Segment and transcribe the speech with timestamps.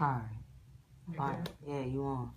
[0.00, 0.22] Alright.
[1.18, 1.48] Alright.
[1.66, 2.30] Yeah, you on.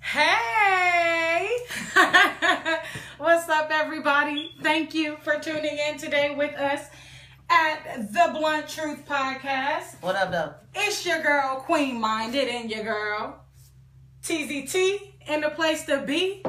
[0.00, 1.48] Hey!
[3.18, 4.52] What's up, everybody?
[4.60, 6.88] Thank you for tuning in today with us
[7.48, 10.02] at the Blunt Truth Podcast.
[10.02, 10.54] What up, though?
[10.74, 13.44] It's your girl, Queen Minded, and your girl,
[14.24, 14.98] TZT,
[15.28, 16.42] in the place to be.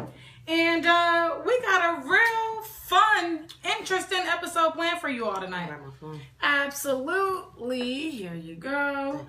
[0.47, 3.45] And uh, we got a real fun,
[3.77, 5.67] interesting episode planned for you all tonight.
[5.67, 6.19] Grab my phone.
[6.41, 8.09] Absolutely.
[8.09, 9.27] Here you go.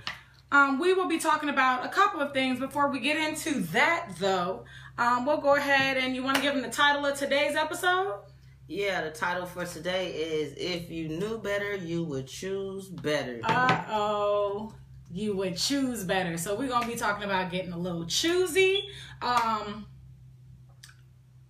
[0.52, 2.60] Um, we will be talking about a couple of things.
[2.60, 4.64] Before we get into that, though,
[4.98, 8.20] um, we'll go ahead and you want to give them the title of today's episode?
[8.66, 13.41] Yeah, the title for today is If You Knew Better, You Would Choose Better.
[13.42, 14.72] Uh oh.
[15.12, 16.38] You would choose better.
[16.38, 18.88] So we're gonna be talking about getting a little choosy.
[19.20, 19.86] Um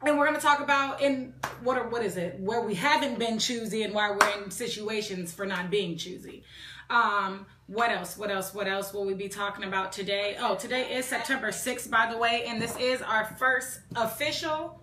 [0.03, 2.39] and we're gonna talk about in what are what is it?
[2.41, 6.43] Where we haven't been choosy and why we're in situations for not being choosy.
[6.91, 8.17] Um, what else?
[8.17, 8.53] What else?
[8.55, 10.37] What else will we be talking about today?
[10.39, 14.81] Oh, today is September 6th, by the way, and this is our first official,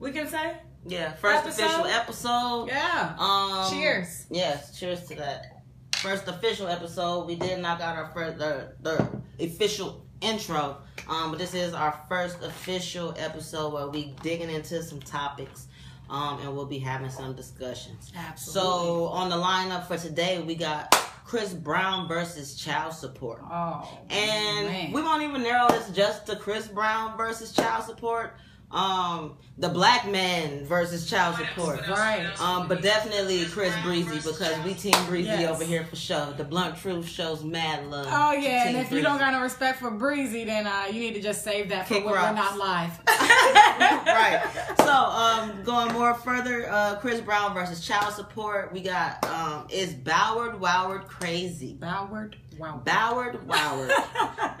[0.00, 0.56] we can say?
[0.86, 1.64] yeah, first Episode?
[1.64, 2.68] official episode.
[2.68, 3.14] Yeah.
[3.18, 4.26] Um, Cheers.
[4.30, 5.62] Yes, cheers to that.
[5.96, 7.26] First official episode.
[7.26, 9.08] We did knock out our first the, the
[9.44, 10.78] official intro.
[11.08, 15.66] Um, but this is our first official episode where we digging into some topics.
[16.08, 18.12] Um, and we'll be having some discussions.
[18.16, 18.62] Absolutely.
[18.70, 20.94] So on the lineup for today, we got
[21.28, 23.42] Chris Brown versus child support.
[23.52, 23.86] Oh.
[24.08, 24.92] And man.
[24.92, 28.38] we won't even narrow this just to Chris Brown versus child support.
[28.70, 31.88] Um, the black man versus child support.
[31.88, 32.26] Right.
[32.38, 35.50] Um, but definitely Chris Breezy because we team Breezy Yes.
[35.50, 36.34] over here for sure.
[36.36, 38.06] The blunt truth shows mad love.
[38.10, 41.00] Oh yeah, and Team if you don't got no respect for Breezy, then uh, you
[41.00, 42.90] need to just save that for when we're not live.
[43.08, 44.42] right.
[44.78, 48.72] So, um, going more further, uh, Chris Brown versus child support.
[48.72, 51.74] We got um, is Boward Woward crazy?
[51.74, 52.82] Boward, wow.
[52.84, 53.90] Boward Woward,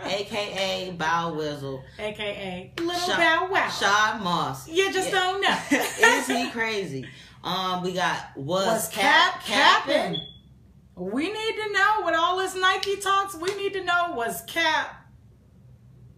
[0.04, 3.68] aka Bow Wizzle, AKA Little Sha- Bow Wow.
[3.68, 4.68] Shad Moss.
[4.68, 5.58] you just don't know.
[5.70, 7.06] is he crazy?
[7.44, 9.94] Um, we got was, Was Kaep Cap capping?
[10.14, 10.20] capping?
[10.96, 13.36] We need to know with all this Nike talks.
[13.36, 14.86] We need to know was Kaep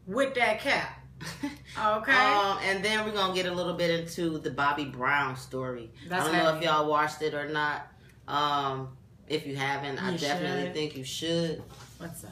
[0.07, 0.97] with that cap.
[1.81, 2.13] Okay.
[2.13, 5.93] Um, and then we're gonna get a little bit into the Bobby Brown story.
[6.09, 7.87] That's I don't know if y'all watched it or not.
[8.27, 8.97] Um,
[9.31, 10.75] if you haven't, I definitely should.
[10.75, 11.63] think you should.
[11.99, 12.31] What's up?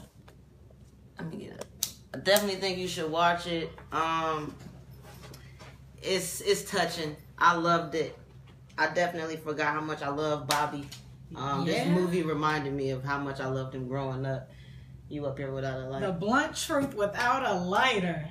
[1.17, 1.65] Let me get it.
[2.13, 3.71] I definitely think you should watch it.
[3.91, 4.53] Um,
[6.01, 7.15] it's it's touching.
[7.37, 8.17] I loved it.
[8.77, 10.87] I definitely forgot how much I love Bobby.
[11.35, 11.85] Um, Yeah.
[11.85, 14.49] This movie reminded me of how much I loved him growing up.
[15.07, 16.01] You up here without a light.
[16.01, 18.27] The blunt truth without a lighter.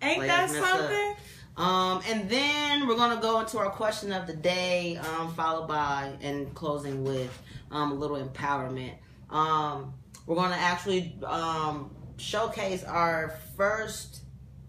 [0.00, 1.10] Ain't that something?
[1.10, 1.16] up.
[1.60, 6.10] Um, and then we're gonna go into our question of the day, um, followed by
[6.22, 7.38] and closing with
[7.70, 8.94] um, a little empowerment.
[9.28, 9.92] Um,
[10.24, 14.22] we're gonna actually um, showcase our first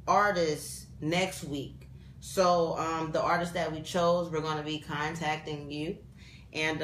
[0.06, 1.88] artist next week.
[2.20, 5.98] So um, the artist that we chose, we're gonna be contacting you,
[6.52, 6.84] and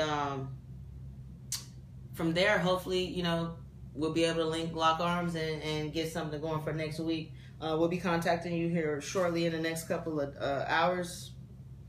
[2.13, 3.56] from there, hopefully, you know,
[3.94, 7.34] we'll be able to link lock arms and, and get something going for next week.
[7.62, 11.31] Uh, we'll be contacting you here shortly in the next couple of uh, hours,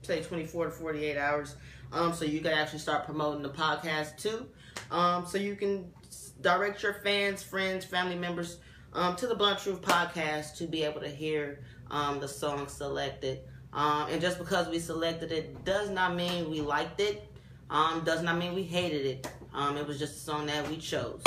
[0.03, 1.57] say 24 to 48 hours,
[1.93, 4.47] um, so you can actually start promoting the podcast too.
[4.91, 5.93] Um, so you can
[6.41, 8.59] direct your fans, friends, family members
[8.93, 13.41] um, to the Blunt Truth podcast to be able to hear um, the song selected.
[13.73, 17.31] Um, and just because we selected it does not mean we liked it,
[17.71, 19.31] um, does not mean we hated it.
[19.53, 21.23] Um, it was just a song that we chose.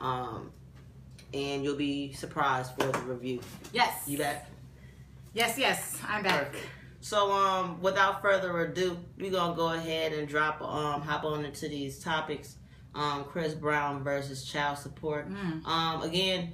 [0.00, 0.50] Um,
[1.34, 3.40] and you'll be surprised for the review.
[3.72, 4.06] Yes.
[4.06, 4.48] You back?
[5.32, 5.98] Yes, yes.
[6.08, 6.52] I'm back.
[6.52, 6.66] Perfect.
[7.00, 11.68] So um without further ado, we're gonna go ahead and drop um hop on into
[11.68, 12.56] these topics.
[12.94, 15.28] Um Chris Brown versus child support.
[15.30, 15.66] Mm.
[15.66, 16.52] Um again,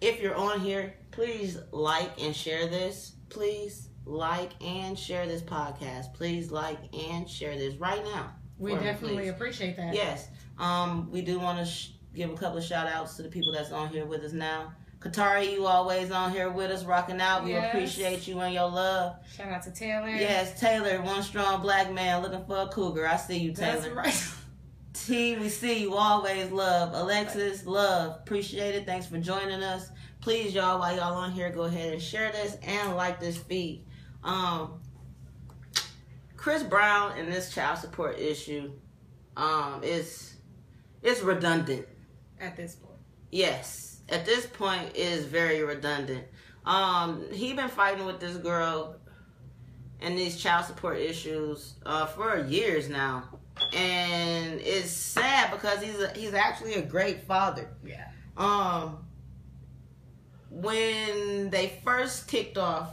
[0.00, 3.12] if you're on here, please like and share this.
[3.28, 6.14] Please like and share this podcast.
[6.14, 8.32] Please like and share this right now.
[8.58, 9.94] We for me, definitely appreciate that.
[9.94, 10.28] Yes.
[10.58, 13.52] Um, we do want to sh- give a couple of shout outs to the people
[13.52, 14.72] that's on here with us now.
[14.98, 17.44] Katari, you always on here with us, rocking out.
[17.44, 17.68] We Yes.
[17.68, 19.16] appreciate you and your love.
[19.36, 20.08] Shout out to Taylor.
[20.08, 23.06] Yes, Taylor, one strong black man looking for a cougar.
[23.06, 23.80] I see you, Taylor.
[23.80, 24.32] That's right.
[24.94, 26.50] T, we see you always.
[26.50, 26.94] Love.
[26.94, 28.16] Alexis, love.
[28.22, 28.86] Appreciate it.
[28.86, 29.90] Thanks for joining us.
[30.22, 33.84] Please, y'all, while y'all on here, go ahead and share this and like this feed.
[34.24, 34.80] Um,
[36.36, 38.72] Chris Brown and this child support issue,
[39.36, 40.34] um, is
[41.02, 41.86] it's redundant.
[42.40, 42.98] At this point.
[43.30, 46.24] Yes, at this point, is very redundant.
[46.64, 48.96] Um, he been fighting with this girl
[50.00, 53.24] and these child support issues uh, for years now,
[53.72, 57.68] and it's sad because he's a, he's actually a great father.
[57.84, 58.08] Yeah.
[58.36, 59.04] Um,
[60.50, 62.90] when they first kicked off,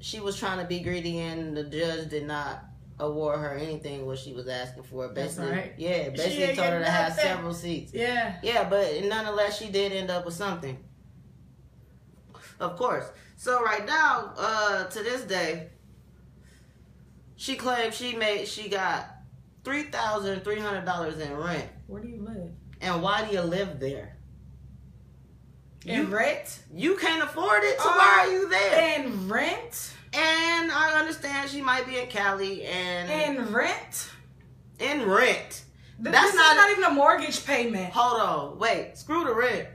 [0.00, 2.64] she was trying to be greedy, and the judge did not
[3.00, 5.08] award her anything what she was asking for.
[5.08, 5.72] Basically, right.
[5.76, 7.92] yeah, basically told her to getting have several seats.
[7.92, 8.36] Yeah.
[8.42, 10.78] Yeah, but nonetheless, she did end up with something.
[12.60, 13.10] Of course.
[13.36, 15.70] So right now, uh, to this day,
[17.36, 19.06] she claims she made she got
[19.64, 21.64] three thousand three hundred dollars in rent.
[21.86, 22.50] Where do you live?
[22.82, 24.16] And why do you live there?
[25.86, 26.60] In You- rent?
[26.74, 29.00] You can't afford it, so Uh, why are you there?
[29.00, 29.94] In rent?
[30.12, 34.10] And I understand she might be in Cali and In rent?
[34.78, 35.64] in rent.
[36.02, 37.92] Th- That's not- not even a mortgage payment.
[37.92, 38.96] Hold on, wait.
[38.98, 39.68] Screw the rent.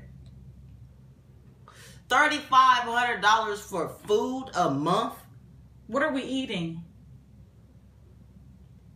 [2.09, 5.13] Thirty five hundred dollars for food a month.
[5.87, 6.83] What are we eating?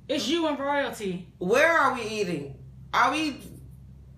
[0.08, 1.28] It's you and royalty.
[1.38, 2.56] Where are we eating?
[2.94, 3.42] Are we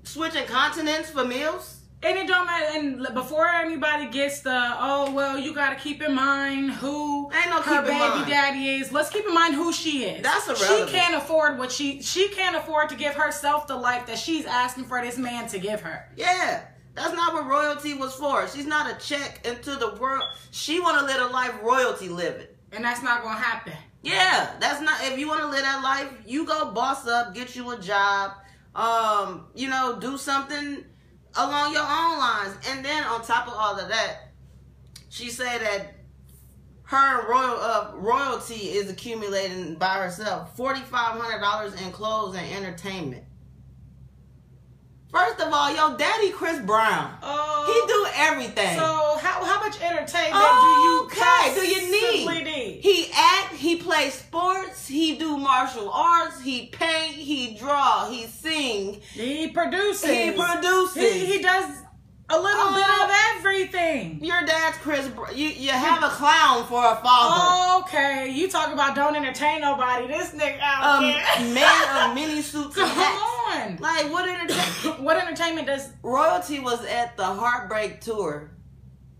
[0.03, 1.80] switching continents for meals?
[2.03, 2.79] And it don't matter.
[2.79, 7.49] And before anybody gets the, oh well, you got to keep in mind who Ain't
[7.49, 8.27] no her baby mind.
[8.29, 8.91] daddy is.
[8.91, 10.23] Let's keep in mind who she is.
[10.23, 14.17] That's She can't afford what she she can't afford to give herself the life that
[14.17, 16.09] she's asking for this man to give her.
[16.15, 16.63] Yeah,
[16.95, 18.47] that's not what royalty was for.
[18.47, 20.23] She's not a check into the world.
[20.49, 22.47] She want to live a life royalty living.
[22.71, 23.73] And that's not gonna happen.
[24.01, 25.03] Yeah, that's not.
[25.03, 28.31] If you want to live that life, you go boss up, get you a job,
[28.75, 30.83] um, you know, do something
[31.35, 34.31] along your own lines, and then on top of all of that,
[35.09, 35.95] she said that
[36.83, 42.45] her royal uh, royalty is accumulating by herself forty five hundred dollars in clothes and
[42.53, 43.23] entertainment.
[45.11, 48.77] First of all, yo, daddy Chris Brown, Oh, he do everything.
[48.79, 50.35] So how how much entertainment
[51.03, 52.43] Okay, do do you you need?
[52.43, 52.79] need?
[52.81, 59.01] He act, he play sports, he do martial arts, he paint, he draw, he sing,
[59.13, 60.09] He produces.
[60.09, 60.95] he produces.
[60.95, 61.69] He, he does
[62.33, 62.75] a little Oh.
[62.75, 64.23] bit of everything.
[64.23, 65.09] Your dad's Chris.
[65.35, 67.83] You you have a clown for a father.
[67.83, 70.07] Okay, you talk about don't entertain nobody.
[70.07, 71.53] This nigga out Um, here.
[71.53, 73.77] man of many suits Come on.
[73.79, 74.99] Like what entertainment?
[75.01, 75.89] What entertainment does?
[76.03, 78.51] Royalty was at the Heartbreak tour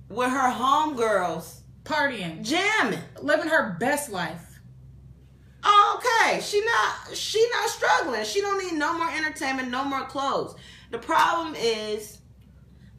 [0.10, 3.00] with her homegirls Partying, jamming.
[3.22, 4.60] living her best life.
[5.64, 8.24] Okay, she not she not struggling.
[8.26, 10.56] She don't need no more entertainment, no more clothes.
[10.92, 12.20] The problem is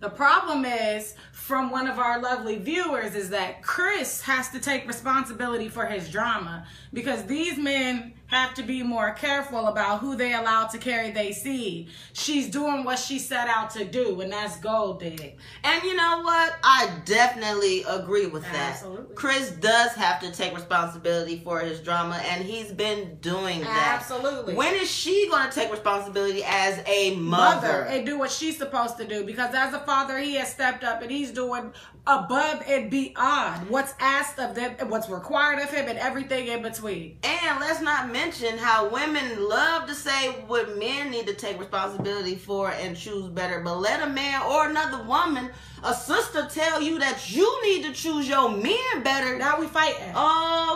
[0.02, 4.87] The problem is, from one of our lovely viewers, is that Chris has to take
[4.87, 10.33] responsibility for his drama because these men have to be more careful about who they
[10.33, 11.91] allow to carry their seed.
[12.15, 15.37] She's doing what she set out to do, and that's gold dig.
[15.65, 16.55] And you know what?
[16.62, 18.75] I definitely agree with that.
[18.75, 19.15] Absolutely.
[19.15, 23.99] Chris does have to take responsibility for his drama, and he's been doing that.
[24.00, 24.55] Absolutely.
[24.55, 27.83] When is she going to take responsibility as a mother?
[27.83, 31.03] and do what she's supposed to do because as a father he has stepped up
[31.03, 31.73] and he's doing
[32.06, 37.17] above and beyond what's asked of them what's required of him and everything in between
[37.23, 42.34] And let's not mention how women love to say what men need to take responsibility
[42.34, 43.61] for and choose better.
[43.61, 45.50] But let a man or another woman,
[45.84, 49.38] a sister, tell you that you need to choose your men better.
[49.38, 50.14] now we fighting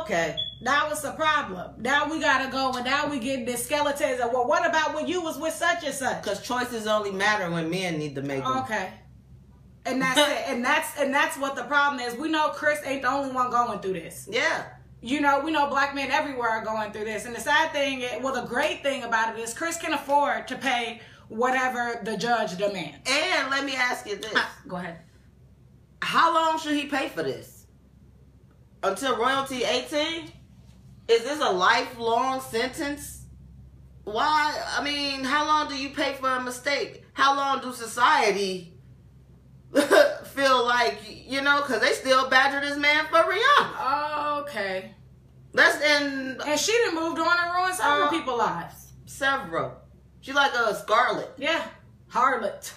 [0.00, 0.36] okay.
[0.60, 4.32] Now it's a problem now we gotta go and now we getting the skeletons of
[4.32, 7.68] well what about when you was with such and such Because choices only matter when
[7.68, 8.58] men need to make them.
[8.58, 8.90] okay
[9.86, 13.02] and that's it and that's and that's what the problem is we know chris ain't
[13.02, 14.64] the only one going through this Yeah.
[15.00, 17.26] you know, we know black men everywhere are going through this.
[17.26, 20.48] And the sad thing, is- well, the great thing about it is Chris can afford
[20.48, 22.96] to pay whatever the judge demands.
[23.08, 24.32] And let me ask you this.
[24.34, 24.98] Ah, go ahead.
[26.02, 27.66] How long should he pay for this?
[28.82, 30.32] Until royalty 18?
[31.08, 33.26] Is this a lifelong sentence?
[34.04, 34.58] Why?
[34.76, 37.04] I mean, how long do you pay for a mistake?
[37.12, 38.75] How long do society
[40.24, 44.38] feel like, you know, because they still badger this man for Rihanna?
[44.42, 44.92] Okay.
[45.52, 48.92] That's in And she done moved on and ruined several Uh, people's lives.
[49.06, 49.72] several.
[50.20, 51.30] She like a Scarlet.
[51.38, 51.62] Yeah.
[52.12, 52.70] Harlot.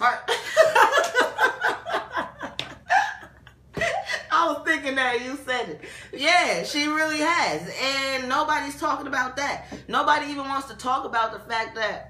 [4.32, 5.80] I was thinking that you said it.
[6.12, 7.68] Yeah, she really has.
[7.82, 9.66] And nobody's talking about that.
[9.88, 12.06] Nobody even wants to talk about the fact that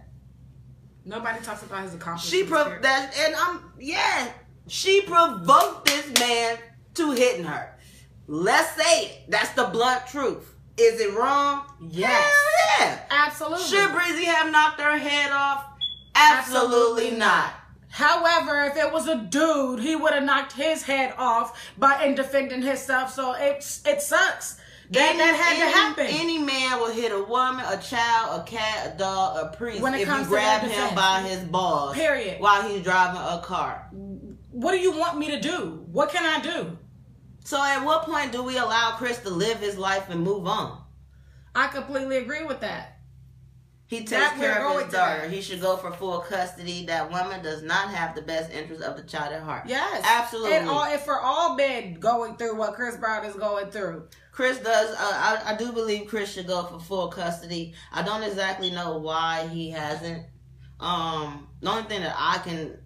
[1.04, 2.30] Nobody talks about his accomplishments.
[2.30, 4.30] she prov- that and I'm yeah,
[4.70, 6.58] she provoked this man
[6.94, 7.76] to hitting her.
[8.28, 9.18] Let's say it.
[9.28, 10.54] That's the blunt truth.
[10.76, 11.64] Is it wrong?
[11.80, 12.22] Yes.
[12.78, 13.00] Hell yeah.
[13.10, 13.64] Absolutely.
[13.64, 15.64] Should Breezy have knocked her head off?
[16.14, 16.68] Absolutely,
[17.06, 17.52] Absolutely not.
[17.88, 22.14] However, if it was a dude, he would have knocked his head off by in
[22.14, 23.12] defending himself.
[23.12, 24.58] So it it sucks.
[24.90, 26.06] That, Any- that had any- to happen.
[26.08, 29.94] Any man will hit a woman, a child, a cat, a dog, a priest When
[29.94, 31.94] it if comes you to grab him by his balls.
[31.94, 32.40] Period.
[32.40, 33.88] While he's driving a car.
[34.50, 35.84] What do you want me to do?
[35.90, 36.78] What can I do?
[37.44, 40.82] So at what point do we allow Chris to live his life and move on?
[41.54, 42.98] I completely agree with that.
[43.86, 45.22] He takes That care of his daughter.
[45.22, 45.30] that.
[45.32, 46.86] He should go for full custody.
[46.86, 49.64] That woman does not have the best interest of the child at heart.
[49.66, 50.58] Yes, Absolutely.
[50.58, 54.58] And, all, and for all men going through what Chris Brown is going through, Chris
[54.58, 54.90] does.
[54.94, 57.74] Uh, I, I do believe Chris should go for full custody.
[57.92, 60.24] I don't exactly know why he hasn't.
[60.78, 62.78] Um, the only thing that I can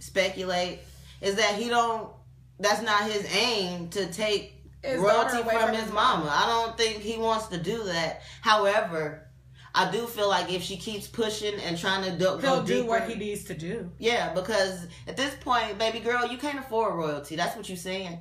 [0.00, 0.80] speculate
[1.22, 2.10] is that he don't.
[2.58, 6.24] That's not his aim to take His royalty from from his mama.
[6.24, 6.30] mama.
[6.30, 8.20] I don't think he wants to do that.
[8.42, 9.28] However,
[9.74, 12.88] I do feel like if she keeps pushing and trying to do, he'll do deeper,
[12.88, 13.90] what he needs to do.
[13.98, 17.36] yeah, because at this point, baby girl, you can't afford royalty.
[17.36, 18.20] That's what you're saying.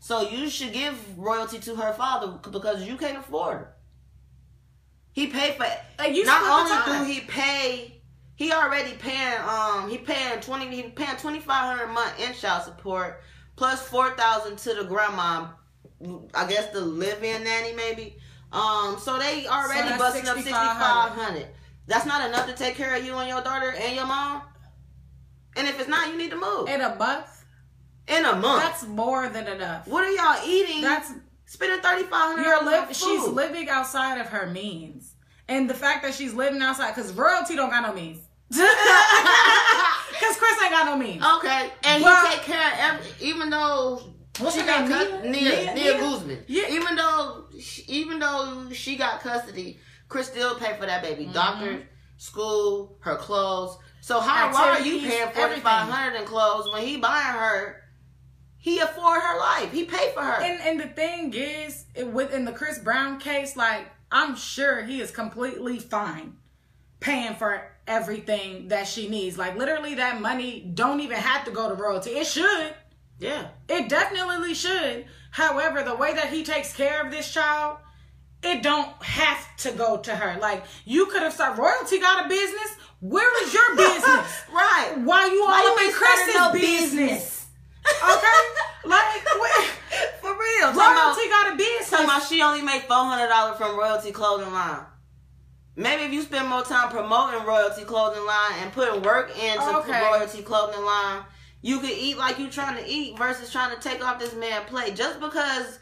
[0.00, 3.74] So you should give royalty to her father because you can't afford her.
[5.12, 5.66] He paid for
[5.98, 8.01] Like you Not only do he pay,
[8.36, 9.40] he already paying.
[9.46, 10.74] Um, he paying twenty.
[10.74, 13.20] He paying twenty five hundred a month in child support
[13.56, 15.48] plus four thousand to the grandma.
[16.34, 18.16] I guess the live-in nanny maybe.
[18.52, 21.46] Um, so they already that's busting up 6,500.
[21.86, 24.42] That's not enough to take care of you and your daughter and your mom.
[25.56, 27.44] And if it's not, you need to move in a month.
[28.08, 28.62] in a month.
[28.62, 29.86] That's more than enough.
[29.86, 30.82] what are y'all eating?
[30.82, 31.12] That's
[31.46, 32.42] spending thirty five hundred.
[32.42, 32.94] you're live.
[32.94, 35.11] She's living outside of her means,
[35.48, 38.18] and the fact that she's living outside because royalty don't got no means.
[40.12, 41.24] Because Chris ain't got no means.
[41.38, 45.20] Okay, and he take care of every, even though What's she got Nia?
[45.30, 45.74] Nia, Nia?
[45.74, 45.98] Nia?
[45.98, 46.44] Guzman.
[46.46, 46.68] Yeah.
[46.70, 51.32] Even though, she, even though she got custody, Chris still paid for that baby Mm-hmm.
[51.32, 53.76] doctor, school, her clothes.
[54.00, 57.82] So how why are you paying forty five hundred in clothes when he buying her?
[58.58, 59.72] He afford her life.
[59.72, 60.40] He paid for her.
[60.42, 65.00] And and the thing is, it, within the Chris Brown case, like I'm sure he
[65.00, 66.34] is completely fine
[67.00, 69.36] paying for everything that she needs.
[69.38, 72.10] Like literally, that money don't even have to go to royalty.
[72.10, 72.74] It should.
[73.18, 75.06] yeah, It definitely should.
[75.30, 77.78] However, the way that he takes care of this child,
[78.42, 80.38] it don't have to go to her.
[80.40, 82.76] Like you could have started royalty got a business.
[83.00, 84.42] Where is your business?
[84.52, 84.92] right.
[84.98, 87.46] Why you all up in Chris's no business?
[87.84, 88.42] Okay,
[88.86, 89.62] like where,
[90.20, 90.70] For real.
[90.70, 91.90] Talking about- royalty got a business.
[91.90, 94.84] Talking about she only make four hundred dollars from royalty clothing line.
[95.74, 100.00] Maybe if you spend more time promoting royalty clothing line and putting work into Okay.
[100.02, 101.22] royalty clothing line,
[101.62, 104.64] you could eat like you trying to eat versus trying to take off this man
[104.66, 104.94] plate.
[104.96, 105.78] Just because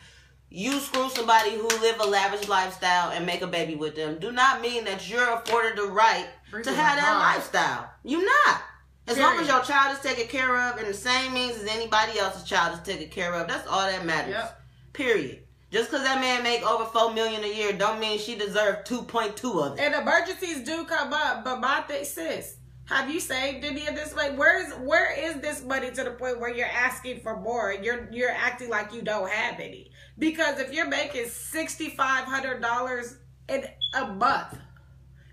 [0.48, 4.30] you screw somebody who live a lavish lifestyle and make a baby with them, do
[4.30, 7.36] not mean that you're afforded the right Breathe to have that heart.
[7.36, 7.90] lifestyle.
[8.04, 8.62] You not.
[9.08, 12.16] As long as your child is taken care of in the same means as anybody
[12.18, 14.34] else's child is taken care of, that's all that matters.
[14.34, 14.60] Yep.
[14.92, 15.42] Period.
[15.70, 19.02] Just because that man make over four million a year, don't mean she deserve two
[19.02, 19.80] point two of it.
[19.80, 24.14] And emergencies do come up, but my thing, sis, have you saved any of this
[24.16, 24.36] money?
[24.36, 27.70] Where is where is this money to the point where you're asking for more?
[27.70, 29.92] and You're you're acting like you don't have any.
[30.18, 33.16] Because if you're making sixty five hundred dollars
[33.48, 34.58] in a month,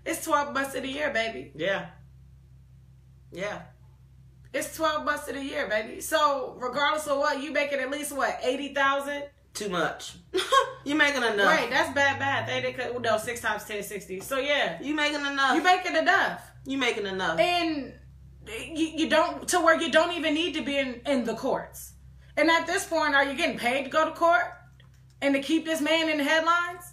[0.06, 1.50] it's twelve months in a year, baby.
[1.56, 1.86] Yeah.
[3.32, 3.62] Yeah.
[4.54, 6.00] It's twelve months in a year, baby.
[6.00, 9.24] So regardless of what, you making at least what eighty thousand.
[9.54, 10.14] Too much.
[10.84, 11.58] you making enough.
[11.60, 12.48] Wait, that's bad.
[12.48, 12.76] Ain't it?
[12.76, 14.20] 'Cause- No, six times ten, sixty.
[14.20, 15.56] So yeah, You making enough.
[15.56, 16.42] you making enough.
[16.64, 17.38] you making enough.
[17.40, 17.92] and
[18.46, 21.92] you, you don't to where you don't even need to be in, in the courts.
[22.36, 24.44] And at this point, are you getting paid to go to court
[25.20, 26.84] and to keep this man in the headlines?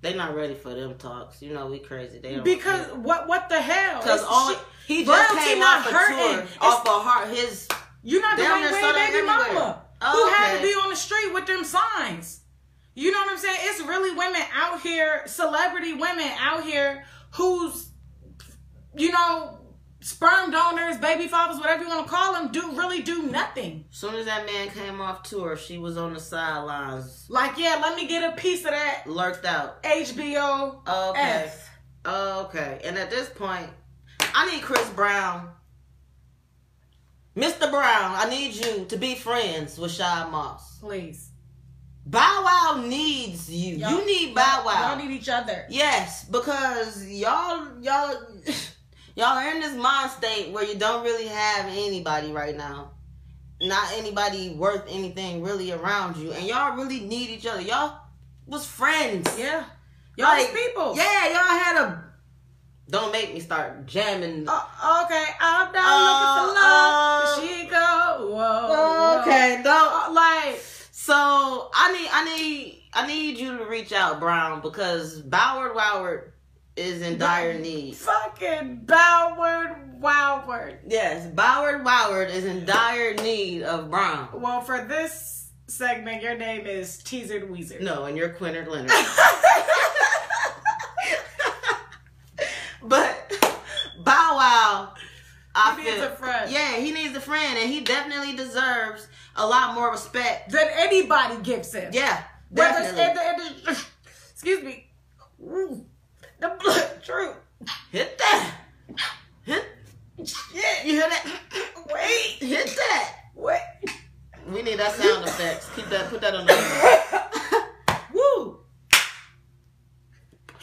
[0.00, 1.42] They not ready for them talks.
[1.42, 2.18] You know we crazy.
[2.20, 4.00] They don't Because what what the hell?
[4.00, 4.54] because all
[4.86, 6.16] he just came not off a hurting.
[6.18, 7.66] tour It's- off of heart his
[8.02, 9.54] You're not the Damn Wayne near Wade sold out baby everywhere.
[9.54, 12.40] mama Oh, who had to be on the street with them signs.
[12.94, 13.58] You know what I'm saying?
[13.62, 17.90] It's really women out here, celebrity women out here who's,
[18.96, 19.58] you know,
[20.00, 23.86] sperm donors, baby fathers, whatever you want to call them, do really do nothing.
[23.90, 27.96] soon as that man came off tour, she was on the sidelines, Like, yeah, let
[27.96, 29.82] me get a piece of that lurked out.
[29.82, 31.20] HBO Okay.
[31.46, 31.70] F.
[32.06, 32.80] Okay.
[32.84, 33.70] And at this point,
[34.34, 35.48] I need Chris Brown.
[37.36, 37.70] Mr.
[37.70, 40.78] Brown, I need you to be friends with Shad Moss.
[40.78, 41.30] Please.
[42.06, 43.76] Bow Wow needs you.
[43.76, 44.94] Y'all- you need Bow Wow.
[44.94, 45.64] Y'all need each other.
[45.68, 48.14] yes, because y'all y'all
[49.16, 52.90] y'all are in this mind state where you don't really have anybody right now.
[53.60, 56.32] Not anybody worth anything really around you.
[56.32, 57.62] And y'all really need each other.
[57.62, 57.98] Y'all
[58.46, 59.26] was friends.
[59.38, 59.64] Yeah.
[60.16, 60.96] Y'all Like, was people.
[60.96, 62.03] Yeah, y'all had a
[62.90, 67.24] don't make me start jamming Uh, okay, I'm not Uh, looking for love.
[67.24, 68.28] uh, she go.
[68.30, 69.20] Whoa, whoa.
[69.22, 70.60] Okay, don't Uh, like,
[70.92, 76.30] So I need I need I need you to reach out, Brown, because Boward Woward
[76.76, 77.96] is in dire need.
[77.96, 80.78] Fucking Boward Woward.
[80.86, 84.28] Yes, Boward Woward is in dire need of Brown.
[84.32, 87.80] Well, for this segment, your name is Teaser Weezer.
[87.80, 88.90] No, and you're Quinard Leonard.
[92.84, 93.32] but
[94.04, 94.94] Bow Wow,
[95.54, 96.50] I He feel, needs a friend.
[96.50, 100.50] Yeah, he needs a friend, and he definitely deserves a lot more respect.
[100.50, 101.90] Than anybody gives him.
[101.92, 103.46] Yeah, Whether it's definitely.
[103.46, 103.84] in the, in the-
[104.32, 104.90] excuse me.
[105.42, 105.84] Ooh,
[106.40, 107.34] the blood, true.
[107.92, 108.54] Hit that.
[109.44, 109.64] Hit.
[110.24, 110.84] Shit.
[110.84, 111.26] You hear that?
[111.92, 112.36] Wait.
[112.40, 113.14] Hit that.
[113.34, 113.60] Wait.
[114.48, 115.68] We need that sound effects.
[115.74, 116.08] Keep that.
[116.10, 116.52] Put that on the.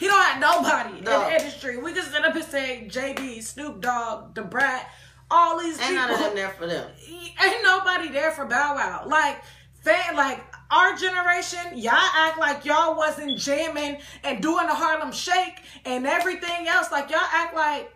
[0.02, 1.78] He don't have nobody in the industry.
[1.78, 4.90] We just sit up and say JD, Snoop Dogg, Da Brat,
[5.30, 5.94] all these Ain't people.
[5.94, 6.90] none of them there for them.
[7.08, 9.04] Ain't nobody there for Bow Wow.
[9.06, 9.38] Like,
[9.84, 10.42] fan, like
[10.72, 16.66] our generation, y'all act like y'all wasn't jamming and doing the Harlem Shake and everything
[16.66, 16.90] else.
[16.90, 17.92] Like y'all act like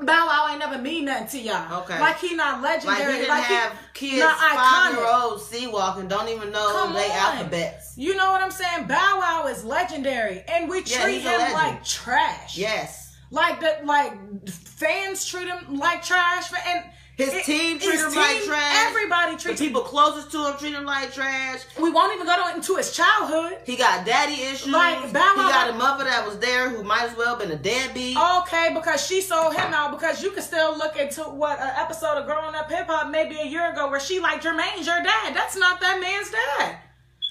[0.00, 1.82] Bow Wow ain't never mean nothing to y'all.
[1.82, 2.00] Okay.
[2.00, 2.98] Like he not legendary.
[2.98, 4.96] Like he didn't Like he have kids not five iconic.
[4.98, 7.16] year olds sea walking, don't even know Come they on.
[7.16, 7.94] alphabets.
[7.96, 8.86] You know what I'm saying?
[8.88, 12.58] Bow Wow is legendary, and we Yeah, treat him like trash.
[12.58, 13.16] Yes.
[13.30, 13.86] like that.
[13.86, 14.14] Like
[14.48, 16.84] fans treat him like trash, and
[17.16, 18.86] His it- team treat his him like trash.
[18.88, 19.66] Everybody The treats him.
[19.68, 21.60] people closest to him treat him like trash.
[21.80, 23.58] We won't even go to, into his childhood.
[23.64, 24.72] He got daddy issues.
[24.72, 27.56] Like, Bow he got a mother that was there who might as well been a
[27.56, 28.16] deadbeat.
[28.16, 29.92] Okay, because she sold him out.
[29.92, 33.36] Because you can still look into what an episode of Growing Up Hip Hop maybe
[33.38, 35.34] a year ago where she like Jermaine's your dad.
[35.34, 36.78] That's not that man's dad.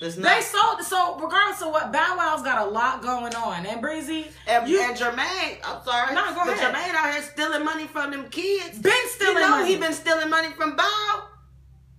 [0.04, 3.66] It's They sold so regardless of what Bow Wow's got a lot going on.
[3.66, 6.14] And Breezy, And, you and Jermaine, I'm sorry.
[6.14, 6.74] No, go but ahead.
[6.74, 8.80] Jermaine out here stealing money from them kids.
[8.80, 9.74] been stealing you know money.
[9.74, 11.24] he been stealing money from Bow.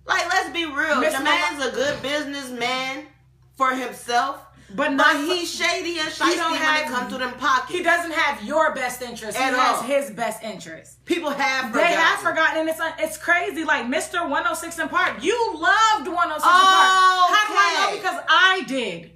[0.05, 0.99] Like, let's be real.
[0.99, 3.07] Miss Jermaine's a good businessman
[3.55, 4.44] for himself.
[4.73, 7.71] But But he's shady and shady when have- it comes to them pockets.
[7.71, 9.37] He doesn't have your best interest.
[9.37, 9.83] He At has all.
[9.83, 11.05] his best interest.
[11.05, 13.63] People have They have forgotten, and it's it's crazy.
[13.63, 14.27] Like Mr.
[14.27, 16.91] 106 & Park, you loved 106 & Park.
[17.31, 17.87] How do I know?
[17.89, 17.97] Okay.
[18.01, 19.11] Because I did.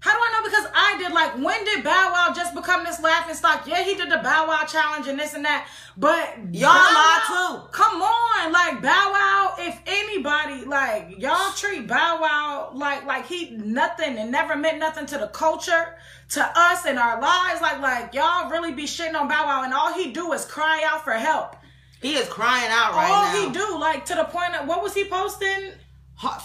[0.00, 0.48] How do I know?
[0.48, 1.12] Because I did.
[1.12, 3.66] Like, when did Bow Wow just become this laughing stock?
[3.66, 7.68] Yeah, he did the Bow Wow challenge and this and that, but Y'all lie too.
[7.72, 9.54] Come on, like Bow Wow.
[9.58, 15.06] If anybody, like y'all treat Bow Wow like like he nothing and never meant nothing
[15.06, 15.96] to the culture,
[16.30, 17.60] to us and our lives.
[17.60, 20.84] Like like y'all really be shitting on Bow Wow, and all he do is cry
[20.86, 21.56] out for help.
[22.00, 23.40] He is crying out right all now.
[23.40, 25.72] All he do, like to the point of what was he posting?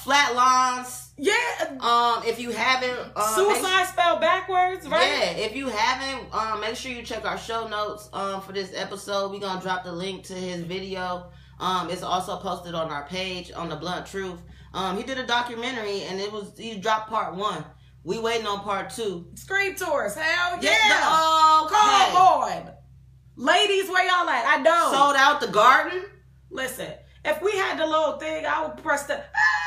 [0.03, 1.02] Flat lawns.
[1.17, 1.34] Yeah,
[1.80, 5.08] Um, if you haven't, um, suicide spelled backwards, right?
[5.08, 8.71] yeah, if you haven't, um, make sure you check our show notes um for this
[8.76, 9.32] episode.
[9.32, 11.32] We're gonna drop the link to his video.
[11.60, 14.41] Um, it's also posted on our page on the Blunt Truth.
[14.73, 17.63] Um, he did a documentary and it was he dropped part one.
[18.04, 19.28] We waiting on part two.
[19.36, 20.71] Scream tours, hell yeah!
[20.71, 22.17] Yeah, Come okay.
[22.17, 22.71] on,
[23.36, 24.45] ladies, where y'all at?
[24.58, 24.89] I know.
[24.91, 26.04] Sold out the garden.
[26.49, 26.91] Listen,
[27.23, 29.62] if we had the little thing, I would press the ah,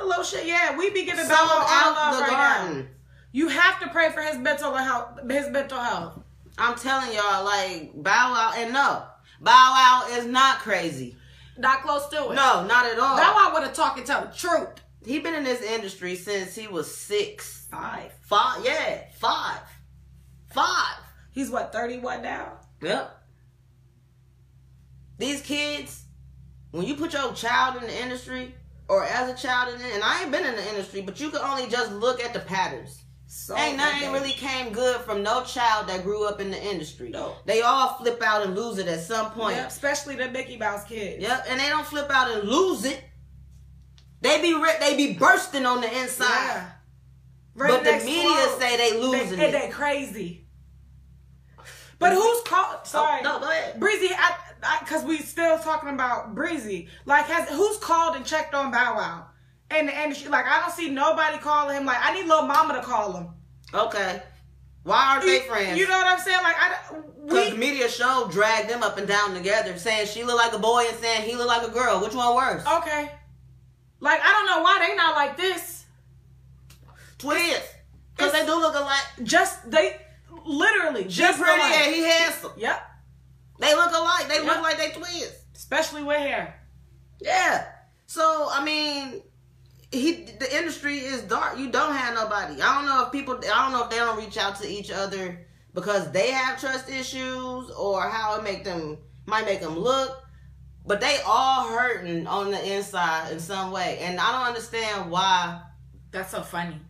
[0.00, 0.46] the little shit.
[0.46, 2.64] Yeah, we be giving Wow all out love the right now.
[2.66, 2.88] garden.
[3.32, 5.20] You have to pray for his mental health.
[5.30, 6.20] His mental health.
[6.56, 9.04] I'm telling y'all, like Bow Wow, and no,
[9.40, 11.16] Bow Wow is not crazy.
[11.56, 12.34] Not close to it.
[12.34, 13.16] No, not at all.
[13.16, 14.68] Bow Wow would have talked and tell the truth.
[15.04, 17.66] He been in this industry since he was six.
[17.70, 18.12] Five.
[18.22, 19.60] Five, yeah, five,
[20.50, 20.96] five.
[21.32, 22.58] He's what thirty one now.
[22.82, 23.14] Yep.
[25.18, 26.04] These kids,
[26.70, 28.54] when you put your child in the industry,
[28.88, 31.30] or as a child in it, and I ain't been in the industry, but you
[31.30, 33.02] can only just look at the patterns.
[33.30, 37.10] So ain't nothing really came good from no child that grew up in the industry.
[37.10, 37.34] No.
[37.44, 39.56] They all flip out and lose it at some point.
[39.56, 41.22] Yep, especially the Mickey Mouse kids.
[41.22, 43.02] Yep, and they don't flip out and lose it.
[44.22, 46.26] They be re- they be bursting on the inside.
[46.26, 46.70] Yeah.
[47.54, 49.52] Ready But the media say they They, losing they, it.
[49.52, 50.46] they crazy.
[51.98, 52.86] But who's called?
[52.86, 53.78] Sorry, Oh, no, go ahead.
[53.80, 54.08] Breezy.
[54.14, 54.34] I,
[54.80, 56.88] because we still talking about Breezy.
[57.06, 59.26] Like, has who's called and checked on Bow Wow?
[59.70, 61.86] And and she like, I don't see nobody calling him.
[61.86, 63.28] Like, I need little mama to call him.
[63.74, 64.22] Okay.
[64.84, 65.78] Why aren't they friends?
[65.78, 66.42] You know what I'm saying?
[66.42, 66.76] Like, I
[67.26, 70.84] Because media show dragged them up and down together, saying she look like a boy
[70.88, 72.00] and saying he look like a girl.
[72.00, 72.66] Which one worse?
[72.66, 73.10] okay.
[74.00, 75.84] Like, I don't know why they not like this.
[77.18, 77.60] Twins.
[78.16, 79.02] Because they do look alike.
[79.24, 80.00] Just they
[80.46, 81.72] literally just pretty alike.
[81.78, 82.52] and he handsome.
[82.56, 82.80] Yep.
[83.58, 84.28] They look alike.
[84.28, 84.52] They Yeah.
[84.52, 85.32] look like they twins.
[85.54, 86.60] Especially with hair.
[87.20, 87.66] Yeah.
[88.06, 89.22] So I mean,
[89.90, 91.58] he the industry is dark.
[91.58, 92.60] You don't have nobody.
[92.62, 93.34] I don't know if people.
[93.36, 96.88] I don't know if they don't reach out to each other because they have trust
[96.88, 100.22] issues or how it make them might make them look.
[100.86, 105.60] But they all hurting on the inside in some way, and I don't understand why.
[106.10, 106.80] That's so funny.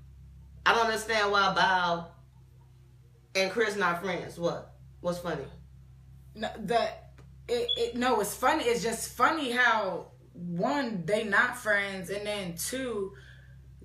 [0.65, 2.07] I don't understand why Bow
[3.35, 4.39] and Chris not friends.
[4.39, 4.75] What?
[5.01, 5.45] What's funny?
[6.41, 6.89] The
[7.49, 8.65] it, it no, it's funny.
[8.65, 13.13] It's just funny how one they not friends, and then two,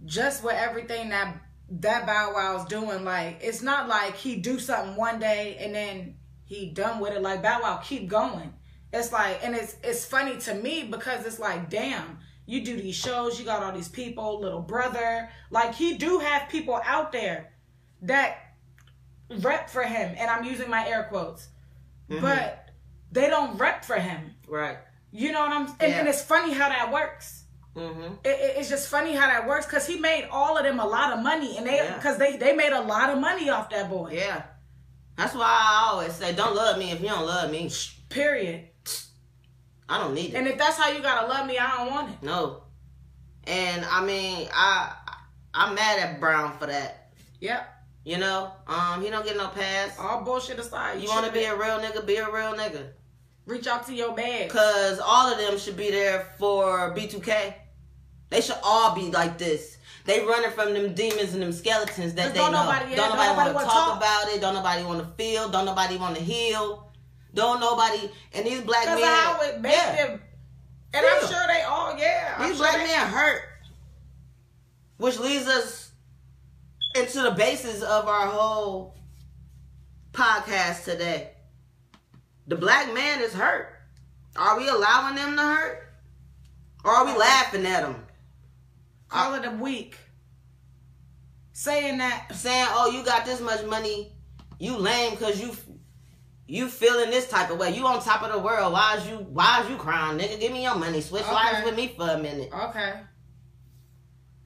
[0.05, 1.37] just with everything that
[1.69, 6.15] that Bow Wow's doing, like it's not like he do something one day and then
[6.45, 7.21] he done with it.
[7.21, 8.53] Like Bow Wow keep going.
[8.91, 12.95] It's like, and it's it's funny to me because it's like, damn, you do these
[12.95, 17.53] shows, you got all these people, little brother, like he do have people out there
[18.03, 18.37] that
[19.39, 21.47] rep for him, and I'm using my air quotes,
[22.09, 22.21] Mhm.
[22.21, 22.69] but
[23.11, 24.35] they don't rep for him.
[24.47, 24.77] Right.
[25.11, 25.67] You know what I'm?
[25.79, 27.43] And, and it's funny how that works.
[27.75, 28.13] Mm-hmm.
[28.23, 30.85] It, it- it's just funny how that works because he made all of them a
[30.85, 31.95] lot of money, and they Yeah.
[31.95, 34.11] because they they made a lot of money off that boy.
[34.13, 34.43] Yeah.
[35.15, 37.69] That's why I always say, don't love me if you don't love me.
[38.09, 38.67] Period.
[39.87, 40.35] I don't need it.
[40.37, 42.23] And if that's how you gotta love me, I don't want it.
[42.23, 42.63] no.
[43.45, 44.93] And I mean, I
[45.53, 47.09] I'm mad at Brown for that.
[47.41, 47.72] Yep.
[48.05, 49.97] You know, um, he don't get no pass.
[49.97, 52.05] All bullshit aside, You want to be a real nigga?
[52.05, 52.87] Be a real nigga.
[53.45, 54.49] reach out to your bag.
[54.49, 57.53] Cause all of them should be there for B2K.
[58.29, 59.77] They should all be like this.
[60.05, 62.63] They running from them demons and them skeletons that they don't know.
[62.65, 63.97] nobody- yeah, don't don't nobody nobody want to talk talk.
[63.97, 64.41] about it.
[64.41, 65.47] Don't nobody want to feel.
[65.49, 66.91] Don't nobody want to heal.
[67.33, 68.09] Don't nobody.
[68.33, 69.01] And these black men.
[69.01, 70.21] how it made yeah, them.
[70.93, 72.35] And I'm sure they all, yeah.
[72.37, 73.41] I'm these sure black they- men hurt.
[74.97, 75.91] Which leads us
[76.95, 78.95] into the basis of our whole
[80.11, 81.31] podcast today.
[82.47, 83.69] The black man is hurt.
[84.35, 85.79] Are we allowing them to hurt?
[86.83, 88.05] Or are we laughing at them?
[89.07, 89.95] call it a week.
[91.51, 94.11] Saying that Saying, oh, you got this much money,
[94.59, 95.55] you lame because you
[96.47, 97.75] you feeling this type of way.
[97.75, 98.73] You on top of the world.
[98.73, 100.39] Why is you why is you crying, nigga?
[100.39, 100.99] Give me your money.
[100.99, 101.31] Switch Okay.
[101.31, 102.49] lives with me for a minute.
[102.51, 102.93] okay.